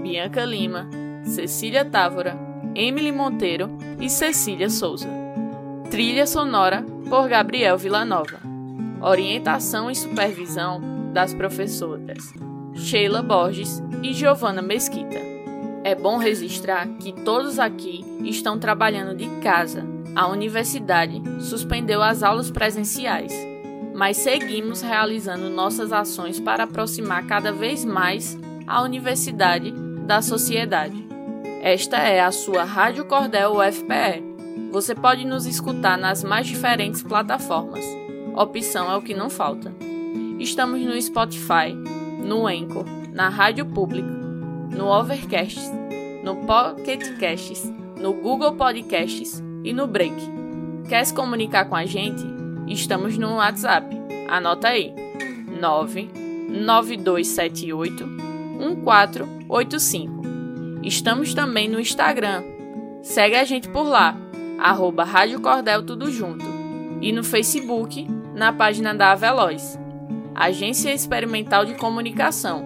Bianca 0.00 0.44
Lima, 0.44 0.88
Cecília 1.24 1.84
Távora, 1.84 2.38
Emily 2.72 3.10
Monteiro 3.10 3.68
e 4.00 4.08
Cecília 4.08 4.70
Souza. 4.70 5.08
Trilha 5.90 6.24
sonora 6.24 6.86
por 7.10 7.28
Gabriel 7.28 7.76
Villanova. 7.76 8.38
Orientação 9.00 9.90
e 9.90 9.96
supervisão 9.96 10.80
das 11.12 11.34
professoras 11.34 12.32
Sheila 12.76 13.22
Borges 13.22 13.82
e 14.00 14.12
Giovana 14.12 14.62
Mesquita. 14.62 15.18
É 15.82 15.96
bom 15.96 16.16
registrar 16.16 16.86
que 17.00 17.12
todos 17.12 17.58
aqui 17.58 18.04
estão 18.20 18.56
trabalhando 18.56 19.16
de 19.16 19.26
casa. 19.40 19.84
A 20.14 20.28
universidade 20.28 21.20
suspendeu 21.40 22.00
as 22.00 22.22
aulas 22.22 22.52
presenciais 22.52 23.51
mas 24.02 24.16
seguimos 24.16 24.82
realizando 24.82 25.48
nossas 25.48 25.92
ações 25.92 26.40
para 26.40 26.64
aproximar 26.64 27.24
cada 27.24 27.52
vez 27.52 27.84
mais 27.84 28.36
a 28.66 28.82
universidade 28.82 29.72
da 30.04 30.20
sociedade. 30.20 31.06
Esta 31.62 31.98
é 31.98 32.20
a 32.20 32.32
sua 32.32 32.64
Rádio 32.64 33.04
Cordel 33.04 33.52
UFPE. 33.52 34.24
Você 34.72 34.92
pode 34.92 35.24
nos 35.24 35.46
escutar 35.46 35.96
nas 35.96 36.24
mais 36.24 36.48
diferentes 36.48 37.00
plataformas. 37.00 37.84
Opção 38.34 38.90
é 38.90 38.96
o 38.96 39.02
que 39.02 39.14
não 39.14 39.30
falta. 39.30 39.72
Estamos 40.40 40.80
no 40.80 41.00
Spotify, 41.00 41.72
no 42.24 42.48
Anchor, 42.48 42.84
na 43.12 43.28
Rádio 43.28 43.66
Pública, 43.66 44.10
no 44.76 44.88
Overcast, 44.88 45.60
no 46.24 46.38
Pocket 46.38 47.20
Casts, 47.20 47.72
no 48.00 48.12
Google 48.14 48.54
Podcasts 48.54 49.40
e 49.62 49.72
no 49.72 49.86
Break. 49.86 50.16
Quer 50.88 51.06
se 51.06 51.14
comunicar 51.14 51.66
com 51.66 51.76
a 51.76 51.86
gente? 51.86 52.31
Estamos 52.66 53.16
no 53.18 53.36
WhatsApp. 53.36 53.94
Anota 54.28 54.68
aí: 54.68 54.94
99278 55.60 58.06
1485. 58.06 60.22
Estamos 60.82 61.34
também 61.34 61.68
no 61.68 61.78
Instagram. 61.80 62.42
Segue 63.02 63.36
a 63.36 63.44
gente 63.44 63.68
por 63.68 63.84
lá, 63.84 64.16
arroba 64.58 65.04
Rádio 65.04 65.40
Cordel 65.40 65.82
Tudo 65.82 66.10
Junto. 66.10 66.46
E 67.00 67.12
no 67.12 67.22
Facebook, 67.24 68.06
na 68.34 68.52
página 68.52 68.94
da 68.94 69.12
Aveloz, 69.12 69.78
Agência 70.34 70.92
Experimental 70.94 71.64
de 71.64 71.74
Comunicação. 71.74 72.64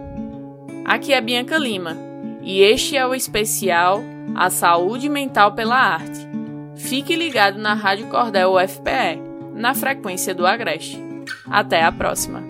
Aqui 0.85 1.13
é 1.13 1.21
Bianca 1.21 1.59
Lima 1.59 1.97
e 2.43 2.61
este 2.61 2.97
é 2.97 3.07
o 3.07 3.15
especial 3.15 4.03
A 4.35 4.51
Saúde 4.51 5.09
Mental 5.09 5.53
pela 5.53 5.77
Arte. 5.77 6.27
Fique 6.77 7.15
ligado 7.17 7.59
na 7.59 7.75
Rádio 7.75 8.09
Cordel 8.09 8.53
UFPE 8.53 9.26
na 9.57 9.75
frequência 9.75 10.35
do 10.35 10.47
Agreste. 10.47 11.03
Até 11.51 11.83
a 11.83 11.91
próxima! 11.91 12.46